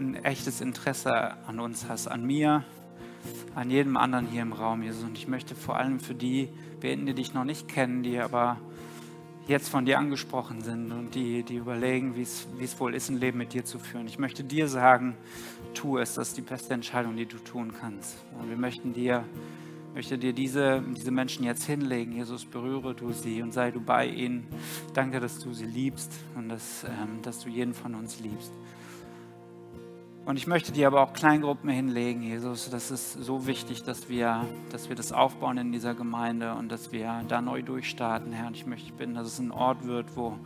[0.00, 1.12] ein echtes Interesse
[1.46, 2.64] an uns hast, an mir,
[3.54, 5.04] an jedem anderen hier im Raum, Jesus.
[5.04, 6.48] Und ich möchte vor allem für die
[6.80, 8.56] beten, die dich noch nicht kennen, die aber
[9.46, 13.36] jetzt von dir angesprochen sind und die, die überlegen, wie es wohl ist, ein Leben
[13.36, 14.06] mit dir zu führen.
[14.06, 15.18] Ich möchte dir sagen,
[15.74, 18.16] tu es, das ist die beste Entscheidung, die du tun kannst.
[18.40, 19.22] Und wir möchten dir
[19.94, 22.12] möchte dir diese, diese Menschen jetzt hinlegen.
[22.12, 24.46] Jesus, berühre du sie und sei du bei ihnen.
[24.92, 28.52] Danke, dass du sie liebst und dass, ähm, dass du jeden von uns liebst.
[30.24, 32.70] Und ich möchte dir aber auch Kleingruppen hinlegen, Jesus.
[32.70, 36.92] Das ist so wichtig, dass wir, dass wir das aufbauen in dieser Gemeinde und dass
[36.92, 38.46] wir da neu durchstarten, Herr.
[38.46, 40.38] Und ich möchte bitten, dass es ein Ort wird, wo,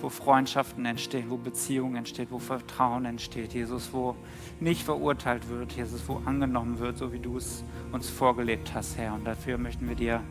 [0.00, 4.14] wo Freundschaften entstehen, wo Beziehungen entstehen, wo Vertrauen entsteht, Jesus, wo
[4.60, 9.14] nicht verurteilt wird, Jesus, wo angenommen wird, so wie du es uns vorgelebt hast, Herr.
[9.14, 10.22] Und dafür möchten wir dir,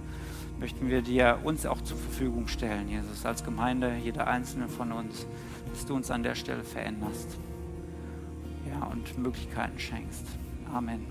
[0.60, 5.26] möchten wir dir uns auch zur Verfügung stellen, Jesus, als Gemeinde, jeder einzelne von uns,
[5.72, 7.38] dass du uns an der Stelle veränderst
[8.70, 10.26] ja, und Möglichkeiten schenkst.
[10.72, 11.06] Amen.